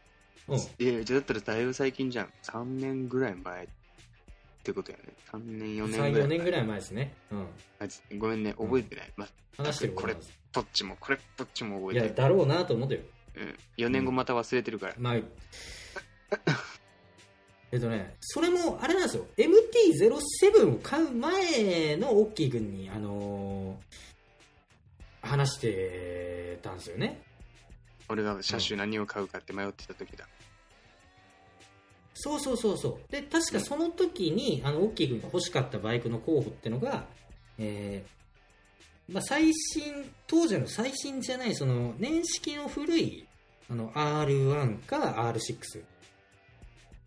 [0.48, 0.60] うん。
[0.78, 2.28] えじゃあだったらだいぶ最近じゃん。
[2.42, 3.68] 3年ぐらい前っ
[4.62, 5.04] てことやね。
[5.32, 7.14] 3年4年ぐらい34年ぐらい前ですね。
[7.30, 7.46] うん。
[8.18, 8.52] ごめんね。
[8.54, 13.00] 覚えてない、まあ話してることなんですどっちもこれどっちも覚いえてないやだろうなと思ったよ。
[13.36, 15.22] うん、4年後また忘れてるから、まあえ
[17.76, 19.26] っとねそれもあれなんですよ。
[19.36, 23.76] MT-07 を買う前のオッキー君にあのー
[25.22, 27.20] 話してたんですよね
[28.10, 30.26] 俺が車種何を買うかって迷ってた時だ、
[32.14, 33.12] そうそうそうそう。
[33.12, 37.06] で確かその時に、あのオッキー君が欲しかったバイクの候補ってのが、
[37.58, 43.26] えーまあ、最新当時の最新じゃないその年式の古い
[43.68, 45.82] あの R1 か R6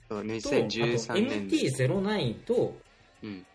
[0.09, 2.75] そうねとあと2013年で MT-09 と
[3.23, 3.45] うん。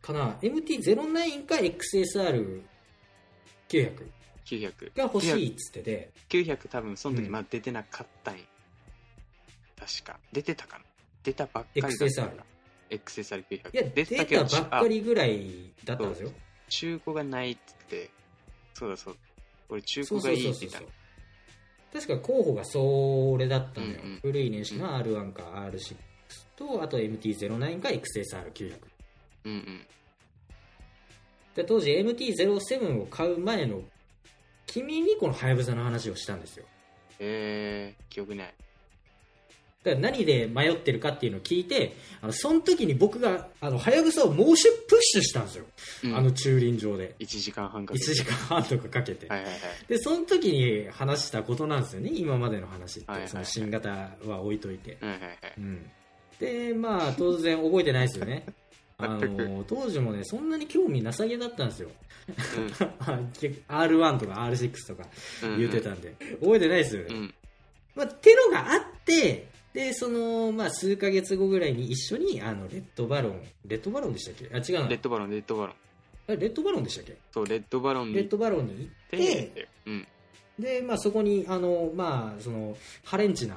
[0.00, 0.36] かな。
[0.42, 2.64] MT-09 か XSR900
[4.44, 6.10] 900が欲しいっつってて。
[6.28, 7.32] 900多分その時うん。
[7.32, 8.40] まだ出てなかったんや、
[9.78, 10.18] 確か。
[10.32, 10.84] 出てたかな。
[11.22, 12.30] 出たばっかりだった XSR
[12.90, 16.30] XSR900 いや出てたけどたばっかりぐらいだったんですよ。
[16.36, 18.10] あ中古がないっつって。
[18.74, 19.16] そうだそう。
[19.68, 20.86] 俺中古がいいって言ったの。
[21.92, 24.18] 確か候補がそれだったのよ、うんうん。
[24.20, 25.96] 古い年式の R1 か R6
[26.56, 28.74] とあと MT-09 か XSR900
[29.44, 29.86] うんうん。
[31.54, 33.80] で当時 MT-07 を買う前の
[34.66, 36.64] 君にこのハヤブサの話をしたんですよ。
[37.18, 38.54] えー、記憶ない。
[39.84, 45.64] だから何で迷ってるかっていうのを聞いてあのその時に僕があのハヤブサを猛シュプッシュしたんですよ、
[46.04, 46.16] うん。
[46.16, 47.14] あの駐輪場で。
[47.18, 48.14] 1時間半か1けて。
[48.14, 49.60] 時間半とかかけて、はいはいはい。
[49.86, 53.30] でその時に話したことなんですよね今までの話って、はいはいはい。
[53.30, 53.90] その新型
[54.26, 55.32] は置いといて、はいはいはい。
[55.58, 55.90] うん、
[56.40, 58.46] でまあ当然覚えてないですよね
[58.98, 61.90] あの当時もねそんなに興味なさげだったんですよ。
[62.28, 62.66] うん。
[63.68, 65.08] R1 とか R6 とか
[65.42, 67.34] うん言ってたんで、覚えてないですよね、うん。
[67.94, 73.42] まあ、ってのがあってでその、まあ、数ヶ月後ぐらいに一緒にあのレッドバロン。
[73.66, 74.48] レッドバロンでしたっけ？
[74.54, 74.88] あ違うな。
[74.88, 75.74] レッドバロンレッドバロン。
[76.26, 77.16] あレッドバロンでしたっけ？
[77.32, 79.68] そうレッドバロンにレッドバロンに行って
[80.58, 83.56] で、まあ、そこにあの、まあ、そのハレンチな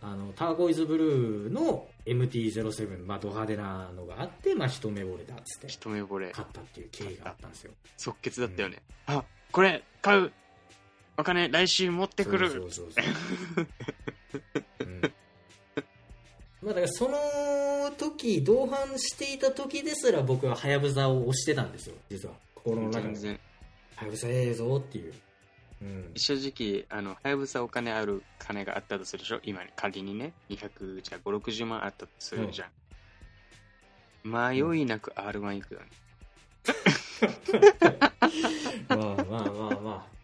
[0.00, 6.30] あのターコイズブルーの MT-07、まあ、ド派手なのがあって、まあ、一目惚れだっつって一目惚れ。
[6.30, 7.72] 買ったっていう経緯があったんですよ。
[7.96, 10.32] 即決だったよね、あこれ買う。
[11.16, 12.50] お金来週持ってくる。
[12.50, 13.66] そうそうそうそう、
[14.80, 15.00] うん。
[16.62, 22.34] まあ、だからその時同伴していた時ですら僕ははやぶさを押してたんですよ実は。
[22.54, 23.40] 心の中で。
[23.96, 25.14] はやぶさええぞっていう、
[25.80, 29.40] うん、正直あのはやぶさお金ある金があったとするでしょ？
[29.44, 32.66] 今仮にね200じゃあ560万あったとするじゃ
[34.24, 35.86] ん、迷いなく R1 行くよね、
[38.88, 40.18] まあまあまあまあ。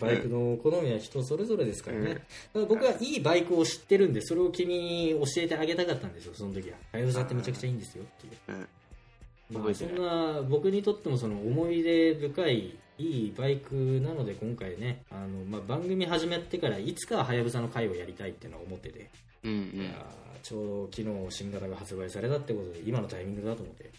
[0.00, 2.68] バイクの好みは人それぞれですからね、うん。
[2.68, 6.76] 僕はいいバイクを知ってるんでそれを君に教えてあげたかったんですよその時は。
[6.92, 8.32] はやぶさってめちゃくちゃいいんですよっていう。
[8.48, 9.62] うん。
[9.62, 19.10] まあ、そんな僕にとってもその思い出深いいいバイクなので今回ねあの、まあ、番組始めてからいつかははやぶさの回をやりたいっていうのは思ってて、
[19.44, 19.80] うんうん。
[19.80, 23.90] いやーちょうど昨日新型が発売されたってことで今のタイミングだと思って、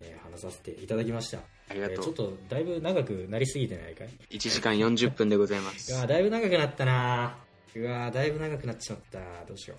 [0.00, 1.38] えー話させていただきました。
[1.68, 6.06] ありがとう、えーちょっとだいぶ長くなりすぎてないかい？1時間40分でございます。
[6.06, 7.36] だいぶ長くなったな
[7.74, 9.18] うわーだいぶ長くなっちまった。
[9.46, 9.76] どうしよ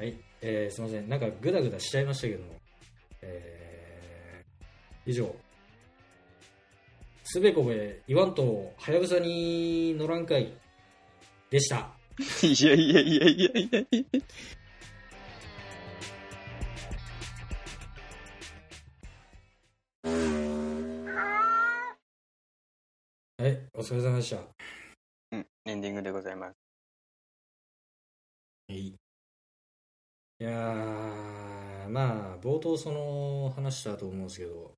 [0.00, 0.02] う。
[0.02, 1.08] はい、えーすいません。
[1.08, 2.54] なんかグダグダしちゃいましたけども。
[3.22, 3.72] えー
[5.04, 5.34] 以上
[7.24, 10.52] すべこべ言わんとはやぶさに乗らんかい
[11.50, 11.88] でした。
[12.42, 14.20] いやいやいやいやいやいや。
[23.38, 24.42] はいお疲れ様でした。
[25.32, 26.54] うんエンディングでございます。
[28.68, 28.78] はい。
[28.88, 28.94] い
[30.38, 34.72] やーまあ冒頭その話したと思うんですけど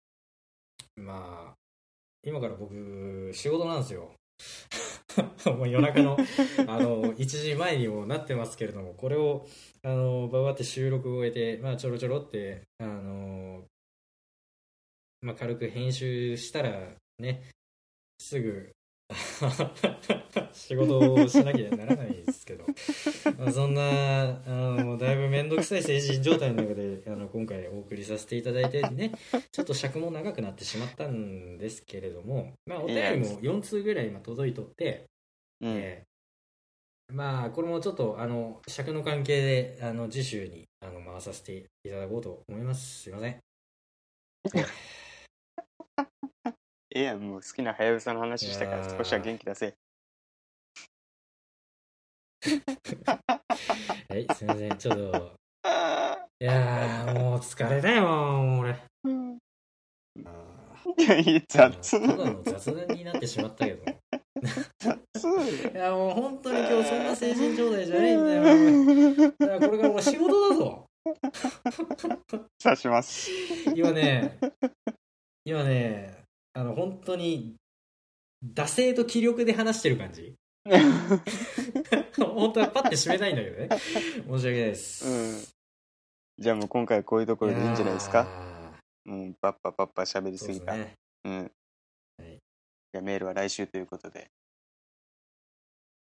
[0.97, 1.64] まあ
[2.25, 4.13] 今から僕仕事なんですよ。
[5.47, 6.17] もう夜中の
[6.67, 9.47] あの1時前にもなってますけれどもこれを
[9.83, 13.65] あのババって収録を終えて、まあ、ちょろちょろってあの、
[15.21, 17.43] まあ、軽く編集したらね
[18.19, 18.74] すぐ
[20.53, 22.65] 仕事をしなきゃならないですけど。
[23.39, 29.13] まあそんなあのだいぶ面倒くさい精神状態の中であの今回お送りさせていただいてね
[29.53, 35.05] ちょっと尺も長くなってしまったんですけれども、まあ、お便りも4通ぐらい今届いとって、
[35.61, 36.05] うん、え。
[37.13, 43.03] まあこれもちょっとあの尺の関係であの次週にあの回させていただこうと思います。
[43.03, 43.41] すいません
[46.95, 49.75] ええやん、もう好きなはやぶさの話したから少しは元気出せ。
[53.07, 55.33] はいすいませんちょっと
[56.41, 58.73] いやーもう疲れだよもう俺
[60.99, 61.91] いや、いい、雑。
[61.91, 63.95] ただの雑談になってしまったけど い
[64.79, 65.01] 雑。
[65.75, 70.87] やもう本当に今日そんな精神状態じゃないんだよだからこれからもう仕事だぞ
[72.63, 73.31] 刺します。
[73.75, 74.39] 今ね
[75.47, 76.24] 今ね
[76.55, 77.57] あの本当に
[78.45, 80.35] 惰性と気力で話してる感じ？
[82.17, 83.79] 本当はパッて締めたいんだけどね申
[84.25, 85.11] し訳ないです、う
[86.41, 86.43] ん。
[86.43, 88.25] じゃあもう今回はこういうところでいいんじゃないですか？
[88.25, 90.73] かうん、パッパパッパ喋りすぎた。
[90.73, 90.95] そうね
[91.25, 91.43] うん。
[91.43, 92.39] はい
[92.93, 94.31] じゃあメールは来週ということで。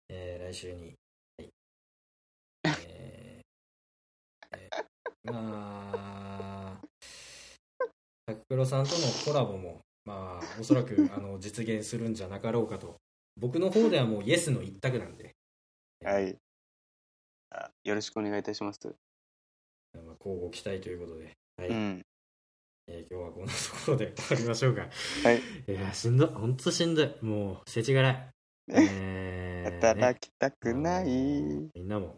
[0.09, 0.95] えー来週に、
[1.37, 1.49] はい
[2.87, 6.81] えーえーまあ
[8.25, 12.99] タククロさんとのコラボもまあおそらく あの実現するんじゃなかろうかと。
[13.37, 15.35] 僕の方ではもうイエスの一択なんで、
[16.03, 16.35] はい。
[17.51, 18.79] あよろしくお願いいたします。
[19.93, 21.69] まあ、交互期待ということで、はい。
[21.69, 22.01] うん。
[22.87, 24.81] えー今日はこんなところで 終わりましょうか。
[24.81, 24.89] は
[25.31, 25.39] い。
[25.39, 26.27] いやしんどい。
[26.29, 27.15] ほんとしんどい。
[27.21, 28.33] もう世知辛い、
[28.69, 31.05] えーね働きたくない。
[31.05, 32.17] みんなも、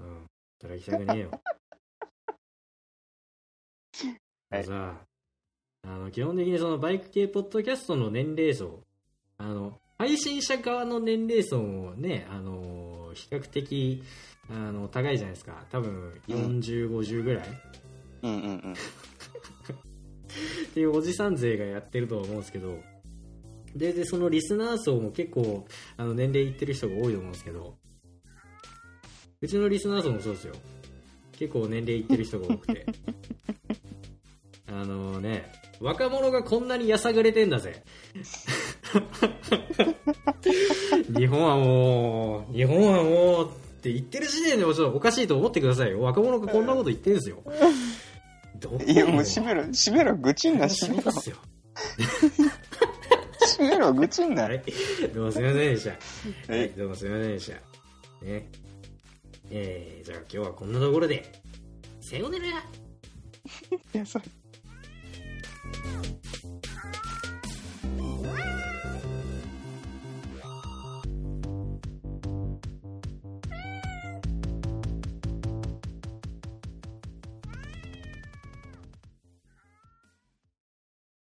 [0.00, 0.26] うん、
[0.60, 1.30] 働きたくねえよ。
[4.50, 4.64] はい。
[4.64, 5.11] さあ
[5.88, 8.80] の基本的にそのバイク系ポッドキャストの年齢層
[9.38, 14.02] あの配信者側の年齢層もねあの比較的
[14.50, 15.64] あの高いじゃないですか。
[15.70, 17.48] 多分4050ぐらい、
[18.22, 18.72] うんうんうん。
[18.72, 18.76] っ
[20.74, 22.78] ていうおじさん勢がやってると思うんですけど。
[23.76, 27.76] ででそのリスナー層も結構あの年齢いってる人が多いと思うんですけど。
[29.40, 30.54] うちのリスナー層もそうですよ。
[31.32, 32.86] 結構年齢いってる人が多くて。
[34.66, 37.82] あのね若者がこんなにやさぐれてんだぜ
[41.16, 43.52] 日本はもう日本はもうっ
[43.82, 47.42] て言ってる時点でもちょっとおかしいと思ってくださいよ若者がこんなこと言ってるんですよ
[48.62, 51.32] どこいや、もう閉めろ、閉めろ、愚痴んな、閉めろ 閉
[53.68, 54.44] めろ、愚痴んな。
[54.44, 54.62] はい。
[55.12, 55.90] どうもすみませんでした。
[55.90, 55.96] は
[56.48, 57.54] はいい、どうもすみませんでした。
[58.24, 58.48] ね。
[59.50, 61.32] えー、じゃあ今日はこんなところで、
[62.00, 62.52] さようならい
[63.92, 64.24] や、それ。
[65.72, 66.51] Música